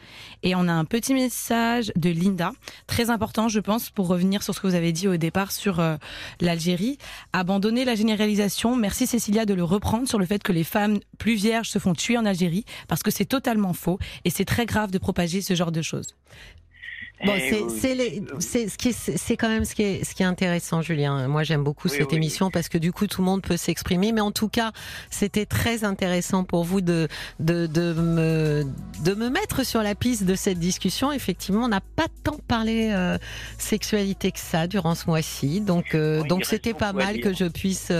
Et 0.43 0.56
on 0.56 0.67
a 0.67 0.73
un 0.73 0.86
petit 0.86 1.13
message 1.13 1.91
de 1.95 2.10
Linda, 2.10 2.51
très 2.88 3.10
important 3.10 3.47
je 3.49 3.60
pense 3.60 3.89
pour 3.89 4.08
revenir 4.08 4.41
sur 4.43 4.56
ce 4.56 4.60
que 4.60 4.67
vous 4.67 4.75
avez 4.75 4.91
dit 4.91 5.08
au 5.08 5.17
départ 5.17 5.51
sur 5.51 5.80
euh, 5.80 5.97
l'Algérie. 6.41 6.97
Abandonner 7.34 7.86
la 7.86 7.95
généralisation, 7.95 8.75
merci 8.75 9.08
Cécilia 9.08 9.45
de 9.45 9.54
le 9.54 9.63
reprendre 9.63 10.08
sur 10.08 10.19
le 10.19 10.25
fait 10.25 10.41
que 10.41 10.51
les 10.51 10.63
femmes 10.63 10.99
plus 11.17 11.36
vierges 11.36 11.69
se 11.69 11.80
font 11.80 11.93
tuer 11.93 12.17
en 12.17 12.25
Algérie, 12.25 12.65
parce 12.88 13.04
que 13.04 13.12
c'est 13.12 13.25
totalement 13.25 13.73
faux 13.73 13.99
et 14.23 14.30
c'est 14.30 14.45
très 14.56 14.65
grave 14.65 14.89
de 14.89 14.98
propager 14.98 15.41
ce 15.41 15.54
genre 15.54 15.74
de 15.74 15.82
choses. 15.82 16.15
Bon, 17.23 17.34
c'est 18.39 18.67
ce 18.67 18.78
qui 18.78 18.93
c'est 18.93 19.38
quand 19.38 19.47
même 19.47 19.63
ce 19.63 19.73
qui 19.73 19.84
est 19.84 20.04
ce 20.04 20.13
qui 20.13 20.23
est 20.23 20.25
intéressant, 20.25 20.82
Julien. 20.82 21.28
Moi, 21.28 21.43
j'aime 21.43 21.63
beaucoup 21.63 21.88
cette 21.88 22.12
émission 22.12 22.51
parce 22.51 22.67
que 22.67 22.78
du 22.78 22.91
coup, 22.91 23.08
tout 23.08 23.21
le 23.21 23.25
monde 23.25 23.41
peut 23.41 23.58
s'exprimer. 23.58 24.12
Mais 24.12 24.21
en 24.21 24.32
tout 24.32 24.49
cas, 24.49 24.71
c'était 25.10 25.45
très 25.45 25.84
intéressant 25.84 26.43
pour 26.43 26.63
vous 26.63 26.82
de 26.82 27.08
de, 27.39 27.67
de 27.67 27.93
me 27.93 28.65
de 29.04 29.13
me 29.13 29.30
mettre 29.30 29.65
sur 29.65 29.82
la 29.82 29.95
piste 29.95 30.25
de 30.25 30.36
cette 30.36 30.60
discussion. 30.60 31.12
Effectivement, 31.12 31.65
on 31.65 31.69
n'a 31.69 31.82
pas 31.82 32.08
tant 32.23 32.39
parlé 32.47 32.89
euh, 32.91 33.17
sexualité 33.58 34.32
que 34.32 34.39
ça 34.39 34.67
durant 34.67 34.95
ce 34.95 35.08
mois-ci. 35.08 35.62
Donc 35.62 35.95
euh, 35.95 36.23
donc 36.23 36.45
c'était 36.45 36.73
pas 36.73 36.91
mal 36.93 37.21
que 37.21 37.34
je 37.34 37.45
puisse 37.45 37.91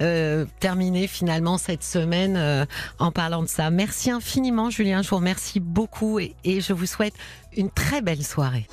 euh, 0.00 0.44
terminer 0.60 1.06
finalement 1.06 1.58
cette 1.58 1.82
semaine 1.82 2.66
en 2.98 3.10
parlant 3.10 3.42
de 3.42 3.48
ça. 3.48 3.70
Merci 3.70 4.10
infiniment, 4.10 4.70
Julien. 4.70 5.02
Je 5.02 5.10
vous 5.10 5.16
remercie 5.16 5.60
beaucoup 5.60 6.18
et, 6.20 6.34
et 6.44 6.60
je 6.60 6.72
vous 6.72 6.86
souhaite 6.86 7.14
une 7.56 7.70
très 7.70 8.00
belle 8.02 8.22
soirée. 8.22 8.66